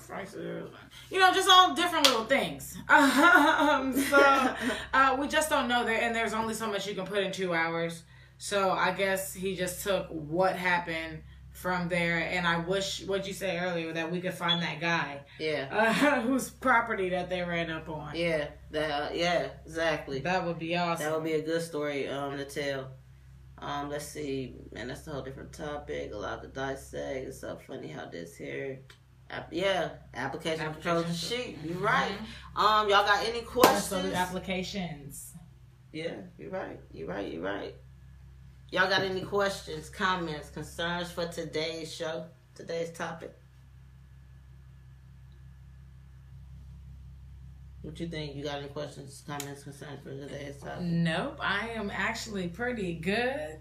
[0.06, 0.68] prices,
[1.10, 2.76] you know, just all different little things.
[2.88, 4.54] Um, so
[4.94, 7.32] uh, we just don't know there, and there's only so much you can put in
[7.32, 8.02] two hours.
[8.38, 13.32] So I guess he just took what happened from there, and I wish what you
[13.32, 17.70] said earlier that we could find that guy yeah, uh, whose property that they ran
[17.70, 18.14] up on.
[18.16, 20.18] yeah, that, uh, yeah, exactly.
[20.18, 21.04] That would be awesome.
[21.06, 22.90] That would be a good story um to tell.
[23.64, 26.12] Um, let's see, man, that's a whole different topic.
[26.12, 27.26] A lot to dissect.
[27.28, 28.80] It's so funny how this here.
[29.30, 31.54] App, yeah, application Application controls the control.
[31.54, 31.58] sheet.
[31.64, 32.12] You're right.
[32.56, 33.86] Um, y'all got any questions?
[33.86, 35.32] So the applications.
[35.92, 36.78] Yeah, you're right.
[36.92, 37.32] You're right.
[37.32, 37.74] You're right.
[38.70, 42.26] Y'all got any questions, comments, concerns for today's show?
[42.54, 43.34] Today's topic?
[47.84, 48.34] What you think?
[48.34, 50.80] You got any questions, comments, concerns for today's topic?
[50.80, 53.58] Nope, I am actually pretty good.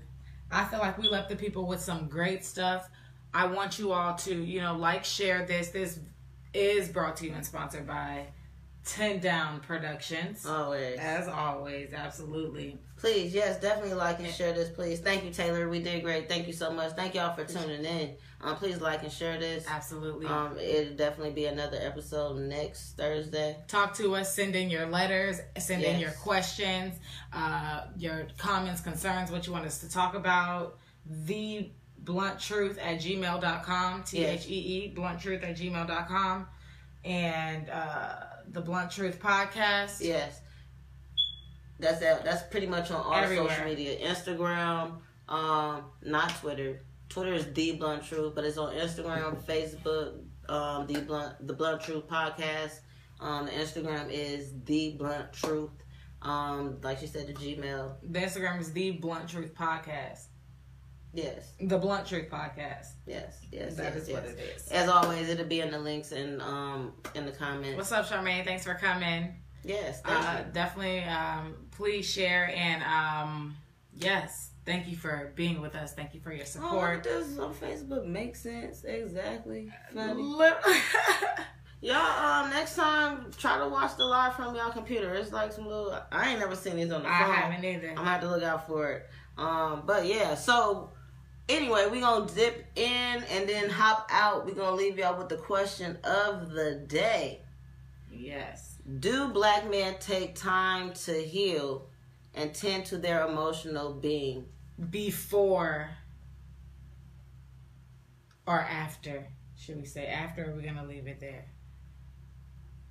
[0.49, 2.89] I feel like we left the people with some great stuff.
[3.33, 5.69] I want you all to, you know, like, share this.
[5.69, 5.99] This
[6.53, 8.27] is brought to you and sponsored by
[8.85, 10.45] 10 Down Productions.
[10.45, 10.99] Always.
[10.99, 12.77] As always, absolutely.
[12.97, 14.99] Please, yes, definitely like and share this, please.
[14.99, 15.69] Thank you, Taylor.
[15.69, 16.27] We did great.
[16.29, 16.93] Thank you so much.
[16.93, 18.15] Thank y'all for tuning in.
[18.41, 19.65] Um, please like and share this.
[19.67, 20.25] Absolutely.
[20.25, 23.57] Um, it'll definitely be another episode next Thursday.
[23.67, 26.95] Talk to us, send in your letters, send in your questions,
[27.31, 30.77] uh, your comments, concerns, what you want us to talk about.
[31.05, 36.47] The blunt truth at gmail.com, T H E E, blunt truth at gmail.com,
[37.05, 38.15] and uh,
[38.53, 39.97] the blunt truth podcast.
[39.99, 40.39] Yes.
[41.79, 42.23] That's that.
[42.23, 43.49] That's pretty much on all Everywhere.
[43.49, 43.97] social media.
[43.99, 46.81] Instagram, um, not Twitter.
[47.09, 51.81] Twitter is the Blunt Truth, but it's on Instagram, Facebook, um, the Blunt the Blunt
[51.81, 52.79] Truth podcast.
[53.19, 55.71] Um, the Instagram is the Blunt Truth.
[56.21, 57.95] Um, like she said, the Gmail.
[58.01, 60.27] The Instagram is the blunt truth podcast.
[61.13, 62.87] Yes, The blunt truth podcast.
[63.05, 63.75] yes, yes.
[63.75, 64.67] That yes, is what it is.
[64.69, 67.77] As always, it'll be in the links and um in the comments.
[67.77, 68.43] What's up, Charmaine?
[68.43, 69.35] Thanks for coming.
[69.63, 70.51] yes, thank Uh, you.
[70.53, 73.55] definitely, um, please share and um,
[73.95, 75.93] yes, thank you for being with us.
[75.93, 77.03] Thank you for your Oh, support.
[77.03, 78.83] this on Facebook makes sense.
[78.83, 79.71] Exactly.
[79.93, 80.23] Funny.
[81.81, 81.95] Y'all,
[82.45, 85.13] um, next time try to watch the live from y'all computer.
[85.15, 85.93] It's like some little.
[86.13, 87.13] I ain't never seen these on the phone.
[87.13, 87.89] I haven't either.
[87.89, 89.09] I'm gonna have to look out for it.
[89.37, 90.35] Um, but yeah.
[90.35, 90.91] So
[91.49, 94.45] anyway, we gonna dip in and then hop out.
[94.45, 97.41] We gonna leave y'all with the question of the day:
[98.11, 98.77] Yes.
[98.99, 101.87] Do black men take time to heal
[102.33, 104.45] and tend to their emotional being?
[104.89, 105.89] Before
[108.45, 109.27] or after?
[109.57, 111.45] Should we say after or are we going to leave it there?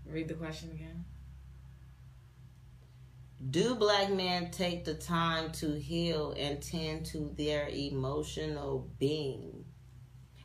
[0.07, 1.05] Read the question again.
[3.51, 9.65] Do black men take the time to heal and tend to their emotional being?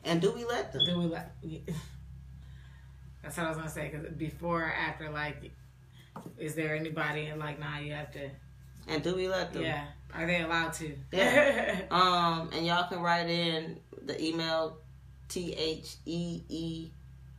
[0.04, 0.82] And do we let them?
[0.86, 1.28] Do we like.
[3.22, 3.92] That's what I was to say.
[3.92, 5.52] Because before or after, like,
[6.38, 8.30] is there anybody and like, nah, you have to
[8.88, 9.64] And do we let them?
[9.64, 9.86] Yeah.
[10.16, 10.96] Are they allowed to?
[11.12, 11.82] Yeah.
[11.92, 14.80] Um, and y'all can write in the email
[15.28, 16.92] T H E E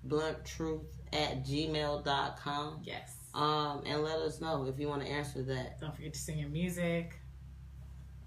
[0.04, 2.80] blunt truth at gmail.com.
[2.84, 3.17] yes.
[3.38, 5.80] Um, and let us know if you want to answer that.
[5.80, 7.20] Don't forget to sing your music.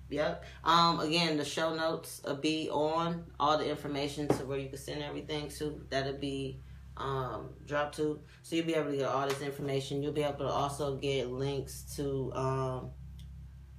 [0.10, 0.46] Yep.
[0.64, 4.78] Um, again, the show notes will be on all the information to where you can
[4.78, 5.86] send everything to.
[5.90, 6.62] That'll be
[6.96, 8.22] um, dropped to.
[8.42, 10.02] So you'll be able to get all this information.
[10.02, 12.92] You'll be able to also get links to um,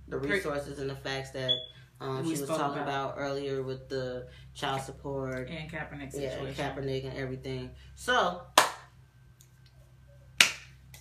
[0.09, 1.53] the resources and the facts that
[1.99, 3.12] um, she was talking about.
[3.12, 3.14] about.
[3.16, 6.55] earlier with the child support, And Kaepernick yeah, situation.
[6.55, 7.70] Kaepernick and everything.
[7.95, 8.43] So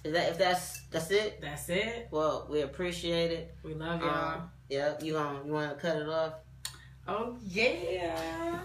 [0.04, 1.39] is that if that's that's it?
[1.41, 2.08] That's it.
[2.12, 3.56] Well, we appreciate it.
[3.64, 4.36] We love y'all.
[4.36, 5.04] Um, Yep.
[5.04, 6.34] You um, you want to cut it off?
[7.08, 8.60] oh yeah.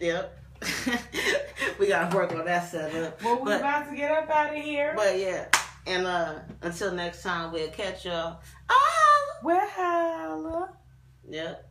[0.00, 0.38] Yep.
[1.78, 3.22] we gotta work on that setup.
[3.22, 4.94] Well, we're but, about to get up out of here.
[4.96, 5.46] but yeah.
[5.86, 8.40] And uh until next time we'll catch y'all.
[8.68, 10.72] Oh Well, holla.
[11.28, 11.70] Yep.